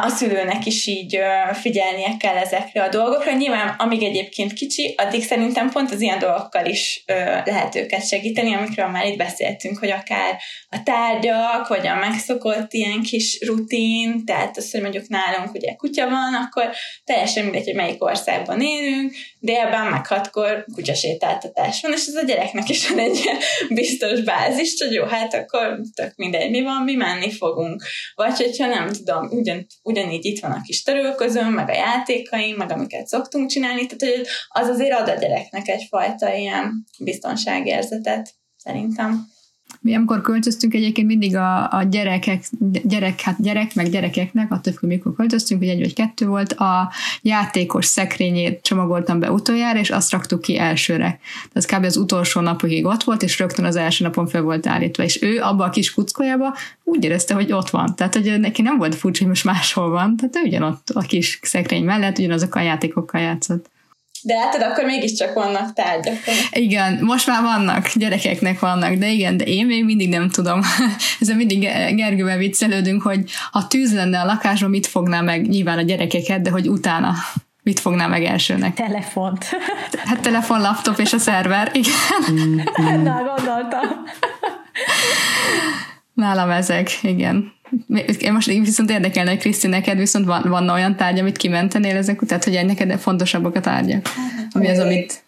[0.02, 1.20] a, szülőnek is így
[1.54, 3.32] figyelnie kell ezekre a dolgokra.
[3.32, 7.04] Nyilván, amíg egyébként kicsi, addig szerintem pont az ilyen dolgokkal is
[7.46, 13.02] lehet őket segíteni, amikről már itt beszéltünk, hogy akár a tárgyak, vagy a megszokott ilyen
[13.02, 16.70] kis rutin, tehát az, hogy mondjuk nálunk ugye kutya van, akkor
[17.04, 22.70] teljesen mindegy, hogy melyik országban élünk, délben meg hatkor kutyasétáltatás van, és ez a gyereknek
[22.70, 23.38] is van egy ilyen
[23.70, 27.84] biztos bázis, hogy jó, hát akkor tök mindegy, mi van, mi menni fogunk.
[28.16, 32.72] Vagy hogyha nem tudom, ugyan, ugyanígy itt van a kis törülközőm, meg a játékaim, meg
[32.72, 39.28] amiket szoktunk csinálni, tehát hogy az azért ad a gyereknek egyfajta ilyen biztonságérzetet, szerintem.
[39.84, 42.44] Mi amikor költöztünk egyébként mindig a, a gyerekek,
[42.84, 46.92] gyerek, hát gyerek, meg gyerekeknek, attól függ, mikor költöztünk, hogy egy vagy kettő volt, a
[47.22, 51.20] játékos szekrényét csomagoltam be utoljára, és azt raktuk ki elsőre.
[51.54, 51.86] Tehát kb.
[51.86, 55.04] az utolsó napokig ott volt, és rögtön az első napon fel volt állítva.
[55.04, 57.96] És ő abba a kis kuckójába úgy érezte, hogy ott van.
[57.96, 60.16] Tehát, hogy neki nem volt furcsa, hogy most máshol van.
[60.16, 63.71] Tehát ő ugyanott a kis szekrény mellett, ugyanazok a játékokkal játszott.
[64.24, 66.16] De látod, akkor mégiscsak vannak tárgyak.
[66.52, 70.62] Igen, most már vannak, gyerekeknek vannak, de igen, de én még mindig nem tudom.
[71.20, 71.60] Ezzel mindig
[71.96, 76.50] Gergővel viccelődünk, hogy ha tűz lenne a lakásban, mit fogná meg nyilván a gyerekeket, de
[76.50, 77.14] hogy utána
[77.64, 78.74] mit fogná meg elsőnek?
[78.74, 79.46] Telefont.
[80.06, 82.66] Hát telefon, laptop és a szerver, igen.
[83.04, 84.04] Na, gondoltam.
[86.14, 87.54] Nálam ezek, igen.
[88.32, 92.40] Most viszont érdekelne, hogy Kriszti, neked viszont van, van olyan tárgy, amit kimentenél ezek után,
[92.44, 94.10] hogy neked fontosabbak a tárgyak?
[94.52, 95.24] Ami az, amit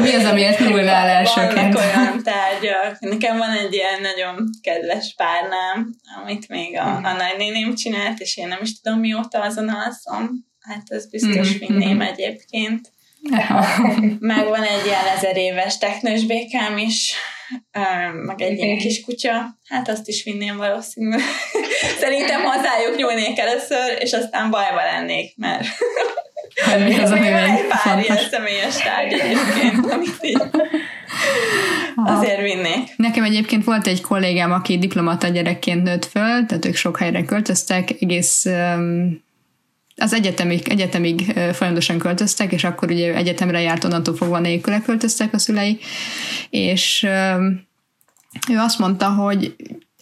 [0.00, 1.72] mi az, amiért nyúlnál elsőként?
[1.72, 3.00] Vannak olyan tárgyak.
[3.00, 8.48] Nekem van egy ilyen nagyon kedves párnám, amit még a, a nagynéném csinált, és én
[8.48, 10.30] nem is tudom mióta azon alszom.
[10.60, 11.58] Hát ez biztos mm-hmm.
[11.58, 12.92] vinném egyébként.
[14.18, 17.14] Meg van egy ilyen ezer éves teknős békám is,
[18.26, 21.20] meg egy ilyen kis kutya, hát azt is vinném valószínűleg.
[22.00, 25.66] Szerintem hozzájuk nyúlnék először, és aztán bajba lennék, mert
[26.64, 30.42] hogy mi az, ami egy pár ilyen személyes tárgy egyébként, amit így
[32.04, 32.96] azért vinnék.
[32.96, 37.90] Nekem egyébként volt egy kollégám, aki diplomata gyerekként nőtt föl, tehát ők sok helyre költöztek,
[38.00, 39.24] egész um,
[39.96, 45.38] az egyetemig, egyetemig folyamatosan költöztek, és akkor ugye egyetemre járt, onnantól fogva nélküle költöztek a
[45.38, 45.78] szülei,
[46.50, 47.02] és
[48.48, 49.56] ő azt mondta, hogy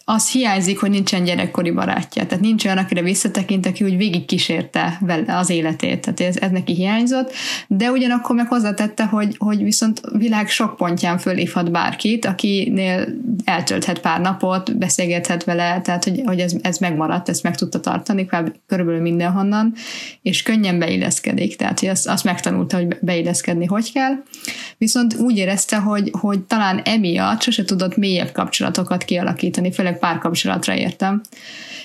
[0.07, 2.25] az hiányzik, hogy nincsen gyerekkori barátja.
[2.25, 6.01] Tehát nincs olyan, akire visszatekint, aki úgy végig kísérte vele az életét.
[6.01, 7.33] Tehát ez, ez neki hiányzott,
[7.67, 13.07] de ugyanakkor meg hozzátette, hogy, hogy viszont világ sok pontján fölhívhat bárkit, akinél
[13.45, 18.29] eltölthet pár napot, beszélgethet vele, tehát hogy, hogy ez, ez megmaradt, ezt meg tudta tartani
[18.67, 19.73] körülbelül mindenhonnan,
[20.21, 21.55] és könnyen beilleszkedik.
[21.55, 24.13] Tehát hogy azt, azt megtanulta, hogy beilleszkedni hogy kell.
[24.77, 31.21] Viszont úgy érezte, hogy, hogy talán emiatt sose tudott mélyebb kapcsolatokat kialakítani, főleg párkapcsolatra értem.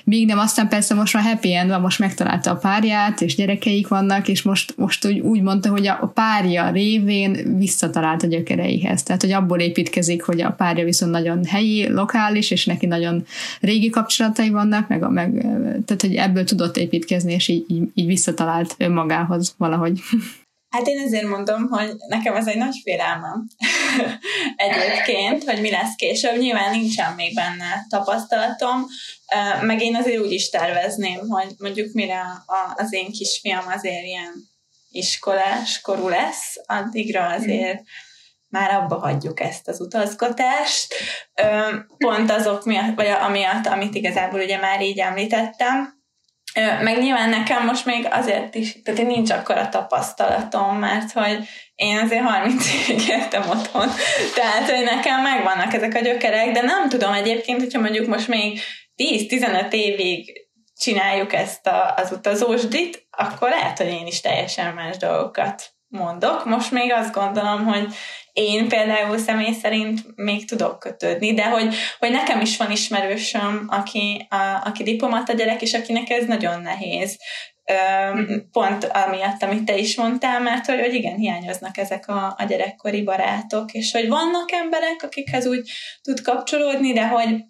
[0.05, 3.89] Míg nem, aztán persze most már happy end van, most megtalálta a párját, és gyerekeik
[3.89, 9.03] vannak, és most, most úgy, úgy mondta, hogy a párja révén visszatalált a gyökereihez.
[9.03, 13.25] Tehát, hogy abból építkezik, hogy a párja viszont nagyon helyi, lokális, és neki nagyon
[13.61, 15.33] régi kapcsolatai vannak, meg, meg
[15.85, 20.01] tehát, hogy ebből tudott építkezni, és így, így, így visszatalált önmagához valahogy.
[20.71, 23.47] Hát én ezért mondom, hogy nekem ez egy nagy félelmem
[24.57, 26.39] egyébként, hogy mi lesz később.
[26.39, 28.87] Nyilván nincsen még benne tapasztalatom,
[29.61, 32.23] meg én azért úgy is tervezném, hogy mondjuk mire
[32.75, 34.49] az én kisfiam azért ilyen
[34.91, 37.81] iskolás korú lesz, addigra azért
[38.49, 40.95] már abba hagyjuk ezt az utazgatást.
[41.99, 46.00] Pont azok miatt, vagy amiatt, amit igazából ugye már így említettem,
[46.55, 51.39] meg nyilván nekem most még azért is, tehát én nincs akkor a tapasztalatom, mert hogy
[51.75, 53.89] én azért 30 évig éltem otthon,
[54.35, 58.61] tehát hogy nekem megvannak ezek a gyökerek, de nem tudom egyébként, hogyha mondjuk most még
[58.97, 65.73] 10-15 évig csináljuk ezt a, az utazósdit, akkor lehet, hogy én is teljesen más dolgokat
[65.89, 66.45] mondok.
[66.45, 67.95] Most még azt gondolom, hogy
[68.41, 74.27] én például személy szerint még tudok kötődni, de hogy, hogy nekem is van ismerősöm, aki,
[74.31, 77.19] a, aki diplomata gyerek, és akinek ez nagyon nehéz.
[78.15, 78.35] Mhm.
[78.53, 83.03] Pont amiatt, amit te is mondtál, mert hogy, hogy igen, hiányoznak ezek a, a gyerekkori
[83.03, 85.71] barátok, és hogy vannak emberek, akikhez úgy
[86.03, 87.45] tud kapcsolódni, de hogy,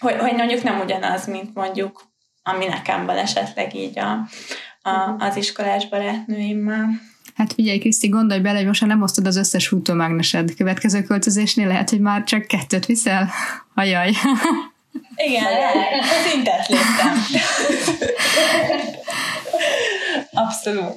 [0.00, 2.10] hogy, hogy mondjuk nem ugyanaz, mint mondjuk
[2.42, 4.10] ami nekem van esetleg így a,
[4.82, 5.20] a, mhm.
[5.20, 6.88] az iskolás barátnőimmel.
[7.34, 10.54] Hát figyelj, Kriszti, gondolj bele, hogy most nem osztod az összes hútómágnesed.
[10.54, 13.30] Következő költözésnél lehet, hogy már csak kettőt viszel?
[13.74, 14.10] Ajaj.
[15.16, 15.44] Igen,
[16.28, 17.22] szintet léptem.
[20.32, 20.96] Abszolút.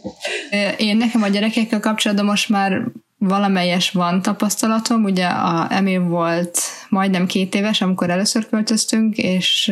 [0.78, 2.82] Én nekem a gyerekekkel kapcsolatban most már
[3.28, 6.60] valamelyes van tapasztalatom, ugye a Emil volt
[6.90, 9.72] majdnem két éves, amikor először költöztünk, és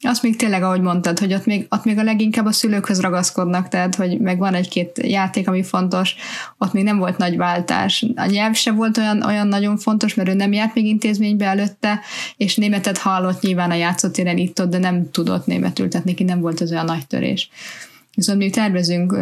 [0.00, 3.68] azt még tényleg, ahogy mondtad, hogy ott még, ott még a leginkább a szülőkhöz ragaszkodnak,
[3.68, 6.14] tehát, hogy meg van egy-két játék, ami fontos,
[6.58, 8.06] ott még nem volt nagy váltás.
[8.16, 12.00] A nyelv se volt olyan, olyan nagyon fontos, mert ő nem járt még intézménybe előtte,
[12.36, 16.60] és németet hallott nyilván a játszótéren itt de nem tudott németül, tehát neki nem volt
[16.60, 17.50] az olyan nagy törés.
[18.14, 19.18] Viszont mi tervezünk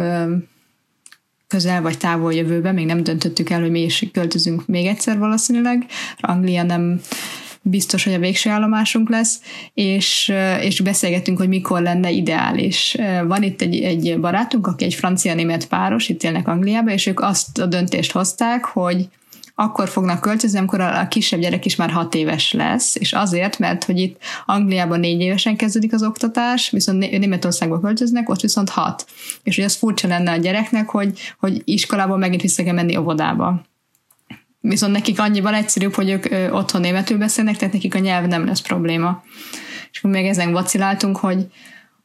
[1.47, 5.85] közel vagy távol jövőben, még nem döntöttük el, hogy mi is költözünk még egyszer valószínűleg.
[6.19, 7.01] Anglia nem
[7.61, 9.41] biztos, hogy a végső állomásunk lesz,
[9.73, 12.97] és, és beszélgettünk, hogy mikor lenne ideális.
[13.27, 17.57] Van itt egy, egy barátunk, aki egy francia-német páros, itt élnek Angliába, és ők azt
[17.57, 19.07] a döntést hozták, hogy
[19.59, 23.83] akkor fognak költözni, amikor a kisebb gyerek is már hat éves lesz, és azért, mert
[23.83, 29.05] hogy itt Angliában négy évesen kezdődik az oktatás, viszont Németországba költöznek, ott viszont hat.
[29.43, 33.61] És hogy az furcsa lenne a gyereknek, hogy, hogy iskolából megint vissza kell menni óvodába.
[34.59, 38.61] Viszont nekik annyival egyszerűbb, hogy ők otthon németül beszélnek, tehát nekik a nyelv nem lesz
[38.61, 39.23] probléma.
[39.91, 41.47] És akkor még ezen vaciláltunk, hogy,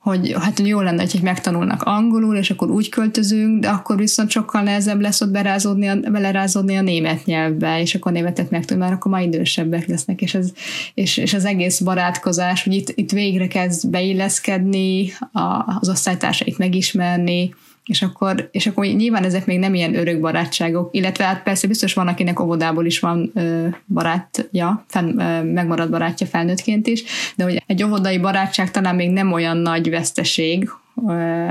[0.03, 4.63] hogy hát jó lenne, hogy megtanulnak angolul, és akkor úgy költözünk, de akkor viszont sokkal
[4.63, 9.11] nehezebb lesz ott berázódni a, belerázódni a német nyelvbe, és akkor németet megtud, mert akkor
[9.11, 10.53] már idősebbek lesznek, és, ez,
[10.95, 17.55] és, és az egész barátkozás, hogy itt, itt végre kezd beilleszkedni, a, az osztálytársait megismerni,
[17.87, 21.95] és akkor, és akkor nyilván ezek még nem ilyen örök barátságok, illetve hát persze biztos
[21.95, 27.03] van, akinek óvodából is van ö, barátja, fenn, ö, megmaradt barátja felnőttként is,
[27.37, 30.71] de hogy egy óvodai barátság talán még nem olyan nagy veszteség,
[31.09, 31.47] ö,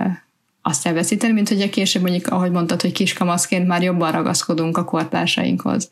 [0.62, 4.84] azt elveszíteni, mint hogy a később mondjuk, ahogy mondtad, hogy kiskamaszként már jobban ragaszkodunk a
[4.84, 5.92] kortársainkhoz.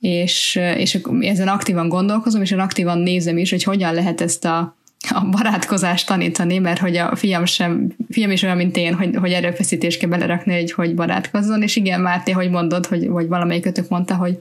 [0.00, 4.76] És, és ezen aktívan gondolkozom, és én aktívan nézem is, hogy hogyan lehet ezt a
[5.08, 9.32] a barátkozást tanítani, mert hogy a fiam sem, fiam is olyan, mint én, hogy, hogy
[9.32, 14.14] erőfeszítést kell belerakni, hogy, hogy barátkozzon, és igen, Márté, hogy mondod, hogy, vagy valamelyikötök mondta,
[14.14, 14.38] hogy,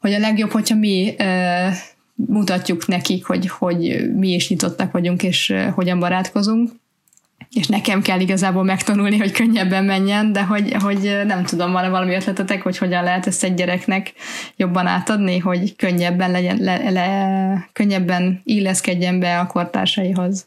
[0.00, 1.72] hogy a legjobb, hogyha mi e,
[2.14, 6.70] mutatjuk nekik, hogy, hogy mi is nyitottak vagyunk, és e, hogyan barátkozunk,
[7.56, 12.14] és nekem kell igazából megtanulni, hogy könnyebben menjen, de hogy, hogy nem tudom, van valami
[12.14, 14.12] ötletetek, hogy hogyan lehet ezt egy gyereknek
[14.56, 20.46] jobban átadni, hogy könnyebben legyen, le, le, könnyebben illeszkedjen be a kortársaihoz.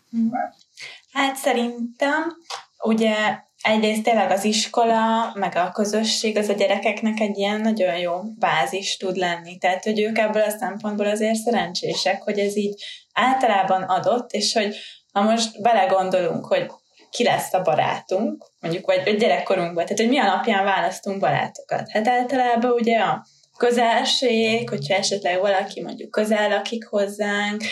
[1.14, 2.38] Hát szerintem
[2.84, 3.16] ugye
[3.62, 8.98] egyrészt tényleg az iskola, meg a közösség az a gyerekeknek egy ilyen nagyon jó bázis
[8.98, 9.58] tud lenni.
[9.58, 12.84] Tehát, hogy ők ebből a szempontból azért szerencsések, hogy ez így
[13.14, 14.76] általában adott, és hogy
[15.12, 16.72] ha most belegondolunk, hogy
[17.10, 21.90] ki lesz a barátunk, mondjuk, vagy, vagy gyerekkorunkban, tehát hogy mi alapján választunk barátokat.
[21.92, 23.26] Hát általában ugye a
[23.58, 27.64] közelség, hogyha esetleg valaki mondjuk közel lakik hozzánk,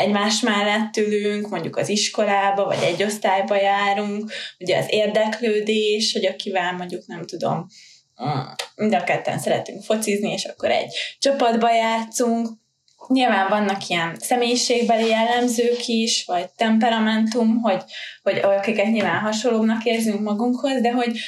[0.00, 6.72] egymás mellett ülünk, mondjuk az iskolába, vagy egy osztályba járunk, ugye az érdeklődés, hogy akivel
[6.72, 7.66] mondjuk nem tudom,
[8.74, 12.48] mind a ketten szeretünk focizni, és akkor egy csapatba játszunk,
[13.08, 17.82] Nyilván vannak ilyen személyiségbeli jellemzők is, vagy temperamentum, hogy,
[18.22, 21.18] hogy akiket nyilván hasonlóbbnak érzünk magunkhoz, de hogy,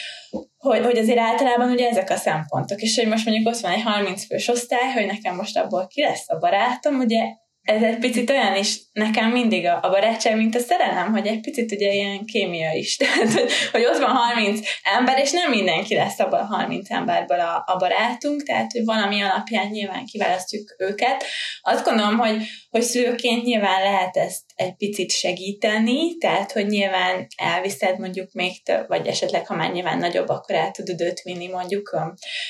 [0.57, 3.83] hogy, hogy azért általában ugye ezek a szempontok, és hogy most mondjuk ott van egy
[3.83, 7.25] 30 fős osztály, hogy nekem most abból ki lesz a barátom, ugye
[7.65, 11.41] ez egy picit olyan is nekem mindig a, a barátság, mint a szerelem, hogy egy
[11.41, 12.97] picit ugye ilyen kémia is.
[13.05, 17.41] Tehát, hogy, hogy ott van 30 ember, és nem mindenki lesz abban a 30 emberből
[17.41, 21.25] a, a barátunk, tehát, hogy valami alapján nyilván kiválasztjuk őket.
[21.62, 22.37] Azt gondolom, hogy,
[22.71, 28.89] hogy szülőként nyilván lehet ezt egy picit segíteni, tehát, hogy nyilván elviszed mondjuk még több,
[28.89, 31.99] vagy esetleg, ha már nyilván nagyobb, akkor el tudod őt vinni mondjuk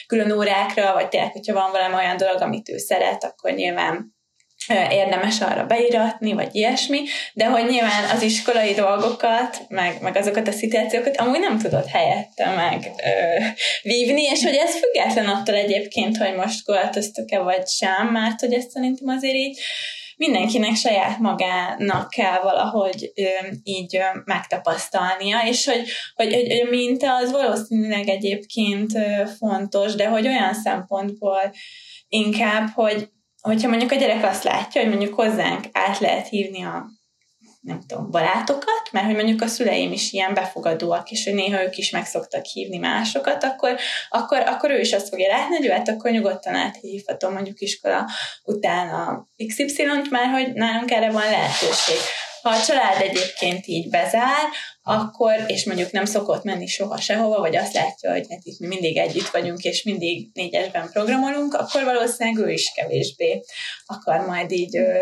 [0.07, 4.14] külön órákra, vagy tényleg, hogyha van valami olyan dolog, amit ő szeret, akkor nyilván
[5.01, 7.01] érdemes arra beiratni, vagy ilyesmi,
[7.33, 12.55] de hogy nyilván az iskolai dolgokat, meg, meg azokat a szituációkat amúgy nem tudod helyette
[12.55, 13.45] meg ö,
[13.83, 18.71] vívni, és hogy ez független attól egyébként, hogy most költöztök-e vagy sem, mert hogy ezt
[18.71, 19.59] szerintem azért így
[20.17, 25.83] mindenkinek saját magának kell valahogy ö, így ö, megtapasztalnia, és hogy,
[26.15, 31.53] hogy, hogy, hogy a az valószínűleg egyébként ö, fontos, de hogy olyan szempontból
[32.09, 33.09] inkább, hogy
[33.49, 36.87] hogyha mondjuk a gyerek azt látja, hogy mondjuk hozzánk át lehet hívni a
[37.61, 41.77] nem tudom, barátokat, mert hogy mondjuk a szüleim is ilyen befogadóak, és hogy néha ők
[41.77, 43.77] is meg szoktak hívni másokat, akkor,
[44.09, 48.09] akkor, akkor ő is azt fogja látni, hogy hát akkor nyugodtan áthívhatom mondjuk iskola
[48.45, 51.97] után a XY-t, mert hogy nálunk erre van lehetőség.
[52.45, 54.49] Ha a család egyébként így bezár,
[54.83, 58.67] akkor, és mondjuk nem szokott menni soha sehova, vagy azt látja, hogy hát itt mi
[58.67, 63.41] mindig együtt vagyunk, és mindig négyesben programolunk, akkor valószínűleg ő is kevésbé
[63.87, 64.99] akar majd így ö,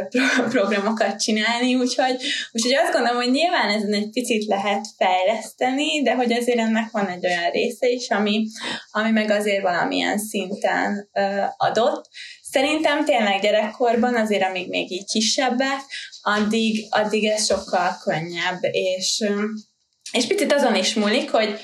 [0.49, 2.16] programokat csinálni, úgyhogy,
[2.53, 7.07] úgyhogy azt gondolom, hogy nyilván ezen egy picit lehet fejleszteni, de hogy azért ennek van
[7.07, 8.47] egy olyan része is, ami,
[8.90, 12.09] ami meg azért valamilyen szinten ö, adott.
[12.53, 15.80] Szerintem tényleg gyerekkorban, azért amíg még így kisebbek,
[16.22, 19.24] addig, addig ez sokkal könnyebb, és
[20.12, 21.59] és picit azon is múlik, hogy,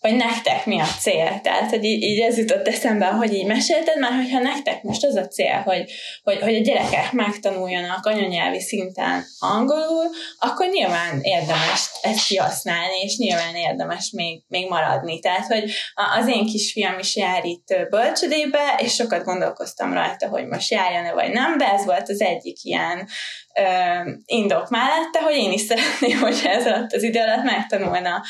[0.00, 1.40] hogy nektek mi a cél.
[1.42, 5.16] Tehát, hogy így, így ez jutott eszembe, hogy így mesélted, már hogyha nektek most az
[5.16, 5.92] a cél, hogy,
[6.22, 10.04] hogy, hogy a gyerekek megtanuljanak anyanyelvi szinten angolul,
[10.38, 15.18] akkor nyilván érdemes ezt kihasználni, és nyilván érdemes még, még maradni.
[15.18, 15.72] Tehát, hogy
[16.18, 21.30] az én kisfiam is jár itt bölcsödébe, és sokat gondolkoztam rajta, hogy most járjon-e vagy
[21.30, 23.08] nem, de ez volt az egyik ilyen
[24.24, 28.22] indok mellette, hogy én is szeretném, hogy ez alatt az idő alatt megtanulna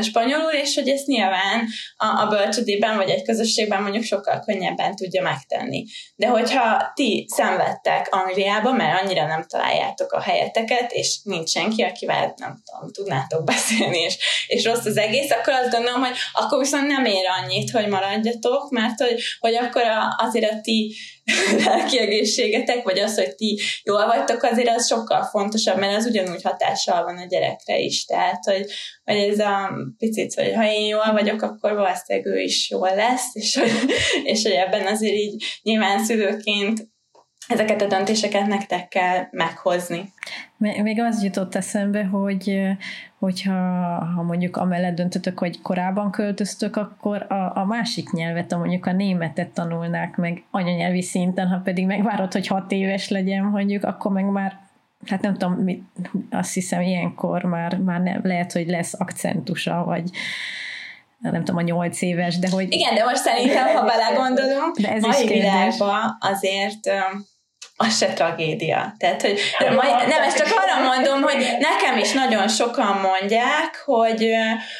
[0.00, 5.22] spanyolul, és hogy ezt nyilván a, a bölcsödében vagy egy közösségben mondjuk sokkal könnyebben tudja
[5.22, 5.84] megtenni.
[6.16, 12.34] De hogyha ti szenvedtek Angliába, mert annyira nem találjátok a helyeteket, és nincs senki, akivel
[12.36, 16.86] nem tudom, tudnátok beszélni, és, és rossz az egész, akkor azt gondolom, hogy akkor viszont
[16.86, 20.94] nem ér annyit, hogy maradjatok, mert hogy, hogy akkor a, azért a ti
[21.64, 26.42] lelki egészségetek, vagy az, hogy ti jól vagytok, azért az sokkal fontosabb, mert az ugyanúgy
[26.42, 28.04] hatással van a gyerekre is.
[28.04, 28.64] Tehát, hogy,
[29.04, 33.34] hogy ez a picit, hogy ha én jól vagyok, akkor valószínűleg ő is jól lesz,
[33.34, 33.70] és hogy,
[34.32, 36.92] és hogy ebben azért így nyilván szülőként
[37.48, 40.12] ezeket a döntéseket nektek kell meghozni.
[40.56, 42.60] Még az jutott eszembe, hogy
[43.18, 43.52] hogyha
[44.14, 48.92] ha mondjuk amellett döntötök, hogy korábban költöztök, akkor a, a másik nyelvet, a mondjuk a
[48.92, 54.24] németet tanulnák meg anyanyelvi szinten, ha pedig megvárod, hogy hat éves legyen mondjuk, akkor meg
[54.24, 54.62] már
[55.06, 55.82] hát nem tudom, mit,
[56.30, 60.10] azt hiszem ilyenkor már, már nem, lehet, hogy lesz akcentusa, vagy
[61.18, 62.72] nem tudom, a nyolc éves, de hogy...
[62.72, 66.90] Igen, de most szerintem, ha belegondolunk, de ez mai világban azért
[67.76, 68.94] az se tragédia.
[68.98, 74.30] Tehát, hogy majd, nem, ezt csak arra mondom, hogy nekem is nagyon sokan mondják, hogy,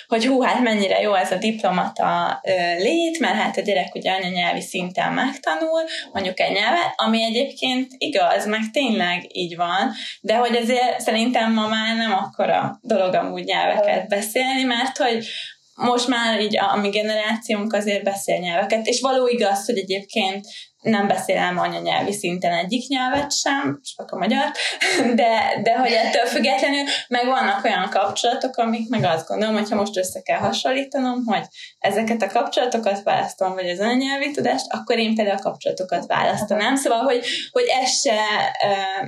[0.07, 2.41] hogy hú, hát mennyire jó ez a diplomata
[2.79, 5.83] lét, mert hát a gyerek ugye anyanyelvi szinten megtanul,
[6.13, 11.69] mondjuk egy nyelvet, ami egyébként igaz, meg tényleg így van, de hogy azért szerintem ma
[11.69, 15.27] már nem akkora dolog amúgy nyelveket beszélni, mert hogy
[15.75, 20.47] most már így a, a mi generációnk azért beszél nyelveket, és való igaz, hogy egyébként
[20.85, 24.45] nem beszélem anyanyelvi szinten egyik nyelvet sem, csak a magyar,
[25.21, 29.77] de, de hogy ettől függetlenül meg vannak olyan kapcsolatok, amik meg azt gondolom, hogy ha
[29.77, 31.45] most össze kell hasonlítanom, hogy
[31.79, 36.77] ezeket a kapcsolatokat választom, vagy az anyanyelvi tudást, akkor én például a kapcsolatokat választanám.
[36.77, 38.21] Szóval, hogy, hogy ez se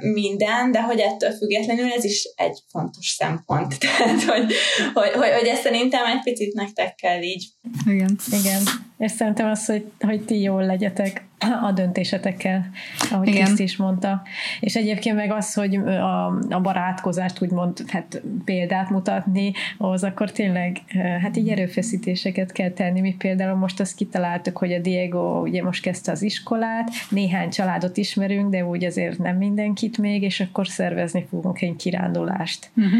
[0.00, 3.78] minden, de hogy ettől függetlenül ez is egy fontos szempont.
[3.80, 4.52] Tehát, hogy,
[4.94, 7.44] hogy, hogy, hogy ezt szerintem egy picit nektek kell így.
[7.86, 8.18] Igen.
[8.40, 8.62] Igen.
[8.98, 11.24] És szerintem az, hogy, hogy ti jól legyetek
[11.62, 12.70] a döntésetekkel,
[13.10, 13.44] ahogy Igen.
[13.44, 14.22] Kriszt is mondta.
[14.60, 20.76] És egyébként meg az, hogy a, a barátkozást úgymond hát példát mutatni, az akkor tényleg
[21.22, 23.00] hát így erőfeszítéseket kell tenni.
[23.00, 27.96] Mi például most azt kitaláltuk, hogy a Diego ugye most kezdte az iskolát, néhány családot
[27.96, 32.92] ismerünk, de úgy azért nem mindenkit még, és akkor szervezni fogunk egy kirándulást uh-huh.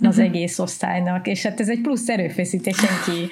[0.00, 0.24] az uh-huh.
[0.24, 1.26] egész osztálynak.
[1.26, 3.28] És hát ez egy plusz erőfeszítés, senki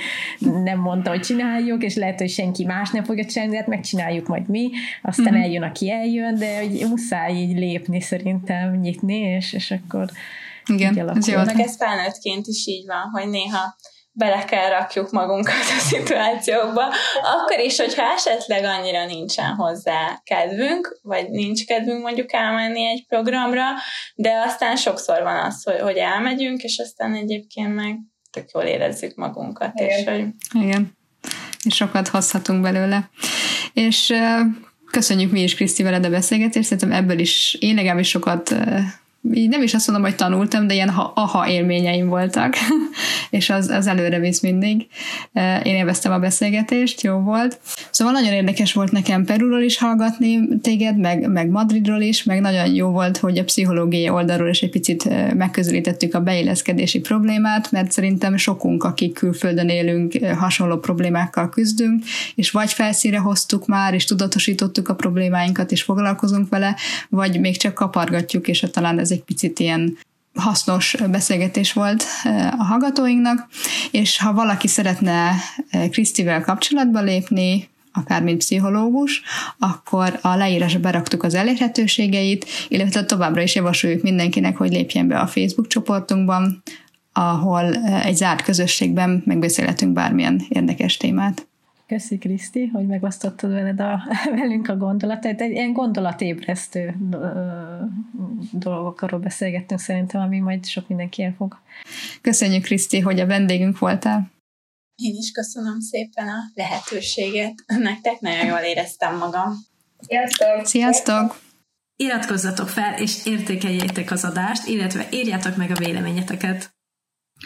[0.65, 4.27] nem mondta, hogy csináljuk, és lehet, hogy senki más nem fogja csinálni, de hát megcsináljuk
[4.27, 4.71] majd mi,
[5.03, 5.43] aztán uh-huh.
[5.43, 10.11] eljön, aki eljön, de hogy muszáj így lépni szerintem, nyitni, és, és akkor
[10.67, 11.45] igen, ez jó.
[11.45, 13.77] Meg ez felnőttként is így van, hogy néha
[14.13, 16.85] bele kell rakjuk magunkat a szituációkba,
[17.23, 23.65] akkor is, hogyha esetleg annyira nincsen hozzá kedvünk, vagy nincs kedvünk mondjuk elmenni egy programra,
[24.15, 27.99] de aztán sokszor van az, hogy, hogy elmegyünk, és aztán egyébként meg
[28.31, 29.81] tök jól érezzük magunkat.
[29.81, 29.99] Igen.
[29.99, 30.29] És, hogy...
[30.63, 30.99] Igen.
[31.63, 33.11] És sokat hozhatunk belőle.
[33.73, 34.13] És
[34.91, 38.55] köszönjük mi is Kriszti veled a beszélgetést, szerintem ebből is én legalábbis sokat
[39.33, 42.55] így nem is azt mondom, hogy tanultam, de ilyen aha élményeim voltak,
[43.31, 44.87] és az, az előre visz mindig.
[45.63, 47.59] Én élveztem a beszélgetést, jó volt.
[47.91, 52.75] Szóval nagyon érdekes volt nekem Perúról is hallgatni téged, meg, meg Madridról is, meg nagyon
[52.75, 58.37] jó volt, hogy a pszichológiai oldalról is egy picit megközelítettük a beilleszkedési problémát, mert szerintem
[58.37, 62.05] sokunk, akik külföldön élünk, hasonló problémákkal küzdünk,
[62.35, 66.77] és vagy felszíre hoztuk már, és tudatosítottuk a problémáinkat, és foglalkozunk vele,
[67.09, 69.99] vagy még csak kapargatjuk, és talán ez ez egy picit ilyen
[70.35, 72.05] hasznos beszélgetés volt
[72.59, 73.49] a hallgatóinknak,
[73.91, 75.33] és ha valaki szeretne
[75.91, 79.23] Krisztivel kapcsolatba lépni, akár mint pszichológus,
[79.59, 85.27] akkor a leírásba beraktuk az elérhetőségeit, illetve továbbra is javasoljuk mindenkinek, hogy lépjen be a
[85.27, 86.63] Facebook csoportunkban,
[87.13, 91.50] ahol egy zárt közösségben megbeszélhetünk bármilyen érdekes témát.
[91.91, 94.03] Köszi, Kriszti, hogy megosztottad veled a,
[94.41, 95.41] velünk a gondolatait.
[95.41, 96.95] Egy ilyen gondolatébresztő
[98.53, 101.59] dolgokról beszélgettünk szerintem, ami majd sok mindenki fog.
[102.21, 104.31] Köszönjük, Kriszti, hogy a vendégünk voltál.
[104.95, 107.55] Én is köszönöm szépen a lehetőséget.
[107.91, 109.55] Nektek nagyon jól éreztem magam.
[109.99, 110.67] Sziasztok!
[110.67, 111.41] Sziasztok!
[111.97, 116.79] Iratkozzatok fel, és értékeljétek az adást, illetve írjátok meg a véleményeteket.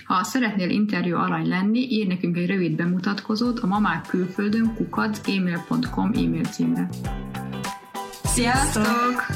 [0.04, 6.44] Ha szeretnél interjú arany lenni, írj nekünk egy rövid bemutatkozót a mamák külföldön kukac e-mail
[6.44, 6.88] címre.
[8.24, 9.26] Sziasztok!